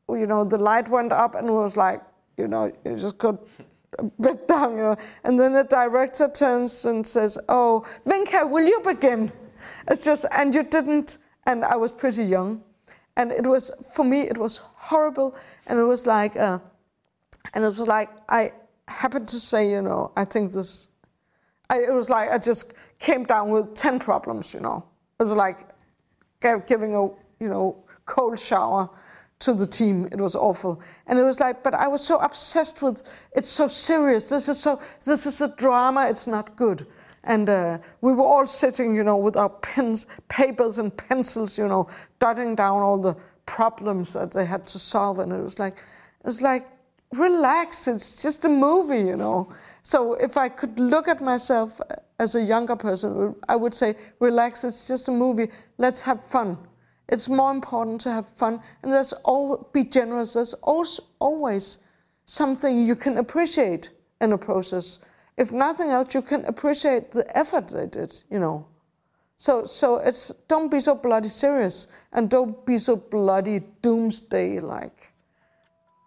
you 0.08 0.26
know, 0.26 0.42
the 0.42 0.58
light 0.58 0.88
went 0.88 1.12
up 1.12 1.34
and 1.34 1.48
it 1.48 1.52
was 1.52 1.76
like, 1.76 2.00
you 2.38 2.48
know, 2.48 2.72
you 2.84 2.96
just 2.96 3.18
got 3.18 3.38
a 3.98 4.04
bit 4.04 4.48
down, 4.48 4.76
you 4.76 4.82
know. 4.82 4.96
And 5.24 5.38
then 5.38 5.52
the 5.52 5.64
director 5.64 6.28
turns 6.28 6.86
and 6.86 7.06
says, 7.06 7.38
Oh, 7.48 7.84
Vinca, 8.06 8.48
will 8.48 8.66
you 8.66 8.80
begin? 8.80 9.32
It's 9.88 10.04
just, 10.04 10.24
and 10.32 10.54
you 10.54 10.62
didn't, 10.62 11.18
and 11.46 11.64
I 11.64 11.76
was 11.76 11.92
pretty 11.92 12.24
young 12.24 12.62
and 13.16 13.30
it 13.32 13.46
was 13.46 13.70
for 13.94 14.04
me 14.04 14.22
it 14.22 14.38
was 14.38 14.58
horrible. 14.74 15.36
And 15.66 15.78
it 15.78 15.84
was 15.84 16.06
like 16.06 16.36
uh, 16.36 16.58
and 17.54 17.64
it 17.64 17.66
was 17.66 17.80
like 17.80 18.10
i 18.28 18.52
happened 18.88 19.28
to 19.28 19.40
say 19.40 19.70
you 19.70 19.82
know 19.82 20.12
i 20.16 20.24
think 20.24 20.52
this 20.52 20.88
I, 21.70 21.78
it 21.80 21.92
was 21.92 22.10
like 22.10 22.30
i 22.30 22.38
just 22.38 22.74
came 22.98 23.24
down 23.24 23.50
with 23.50 23.74
10 23.74 23.98
problems 23.98 24.54
you 24.54 24.60
know. 24.60 24.84
It 25.18 25.24
was 25.24 25.34
like 25.34 25.68
giving 26.66 26.94
a 26.94 27.02
you 27.42 27.48
know 27.48 27.84
cold 28.04 28.38
shower 28.38 28.90
to 29.40 29.52
the 29.54 29.66
team. 29.66 30.08
It 30.12 30.20
was 30.20 30.36
awful. 30.36 30.80
And 31.06 31.18
it 31.18 31.22
was 31.22 31.40
like 31.40 31.62
but 31.62 31.74
i 31.74 31.88
was 31.88 32.04
so 32.04 32.18
obsessed 32.18 32.82
with 32.82 33.02
it's 33.34 33.48
so 33.48 33.68
serious. 33.68 34.28
This 34.28 34.48
is 34.48 34.60
so 34.60 34.80
this 35.04 35.26
is 35.26 35.40
a 35.40 35.54
drama. 35.56 36.08
It's 36.08 36.26
not 36.26 36.56
good 36.56 36.86
and 37.24 37.48
uh, 37.48 37.78
we 38.00 38.12
were 38.12 38.24
all 38.24 38.46
sitting, 38.46 38.94
you 38.94 39.04
know, 39.04 39.16
with 39.16 39.36
our 39.36 39.48
pens, 39.48 40.06
papers 40.28 40.78
and 40.78 40.96
pencils, 40.96 41.58
you 41.58 41.68
know, 41.68 41.88
jotting 42.20 42.54
down 42.54 42.82
all 42.82 42.98
the 42.98 43.16
problems 43.46 44.14
that 44.14 44.32
they 44.32 44.44
had 44.44 44.66
to 44.68 44.78
solve. 44.78 45.18
And 45.18 45.32
it 45.32 45.40
was 45.40 45.58
like, 45.58 45.74
it 45.74 46.26
was 46.26 46.42
like, 46.42 46.66
relax, 47.12 47.86
it's 47.86 48.22
just 48.22 48.44
a 48.44 48.48
movie, 48.48 49.00
you 49.00 49.16
know. 49.16 49.52
So 49.82 50.14
if 50.14 50.36
I 50.36 50.48
could 50.48 50.78
look 50.78 51.08
at 51.08 51.20
myself 51.20 51.80
as 52.18 52.34
a 52.34 52.42
younger 52.42 52.76
person, 52.76 53.34
I 53.48 53.56
would 53.56 53.74
say, 53.74 53.94
relax, 54.18 54.64
it's 54.64 54.88
just 54.88 55.08
a 55.08 55.12
movie, 55.12 55.48
let's 55.78 56.02
have 56.02 56.24
fun. 56.24 56.58
It's 57.08 57.28
more 57.28 57.50
important 57.50 58.00
to 58.02 58.10
have 58.10 58.26
fun, 58.26 58.60
and 58.82 58.90
there's 58.90 59.12
all 59.24 59.68
be 59.72 59.84
generous. 59.84 60.34
There's 60.34 60.54
also 60.54 61.02
always 61.18 61.78
something 62.24 62.86
you 62.86 62.96
can 62.96 63.18
appreciate 63.18 63.90
in 64.20 64.32
a 64.32 64.38
process 64.38 65.00
if 65.36 65.52
nothing 65.52 65.90
else, 65.90 66.14
you 66.14 66.22
can 66.22 66.44
appreciate 66.44 67.12
the 67.12 67.36
effort 67.36 67.68
they 67.68 67.86
did, 67.86 68.22
you 68.30 68.38
know. 68.38 68.66
So, 69.36 69.64
so 69.64 69.96
it's 69.96 70.32
don't 70.46 70.70
be 70.70 70.78
so 70.78 70.94
bloody 70.94 71.28
serious 71.28 71.88
and 72.12 72.30
don't 72.30 72.64
be 72.64 72.78
so 72.78 72.96
bloody 72.96 73.60
doomsday 73.80 74.60
like. 74.60 75.12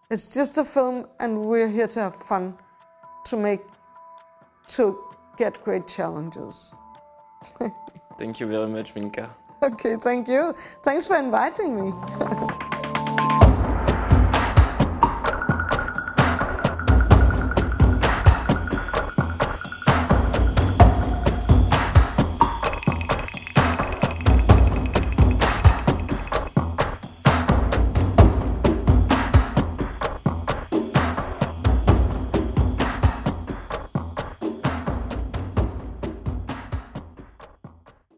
It's 0.09 0.33
just 0.33 0.57
a 0.57 0.63
film, 0.63 1.07
and 1.19 1.45
we're 1.45 1.67
here 1.67 1.87
to 1.87 1.99
have 1.99 2.15
fun, 2.15 2.57
to 3.25 3.35
make, 3.35 3.61
to 4.69 5.03
get 5.37 5.61
great 5.63 5.87
challenges. 5.87 6.75
Thank 8.17 8.39
you 8.39 8.47
very 8.47 8.67
much, 8.67 8.93
Vinca. 8.93 9.29
Okay, 9.63 9.95
thank 9.95 10.27
you. 10.27 10.55
Thanks 10.83 11.07
for 11.07 11.17
inviting 11.17 11.75
me. 11.75 11.91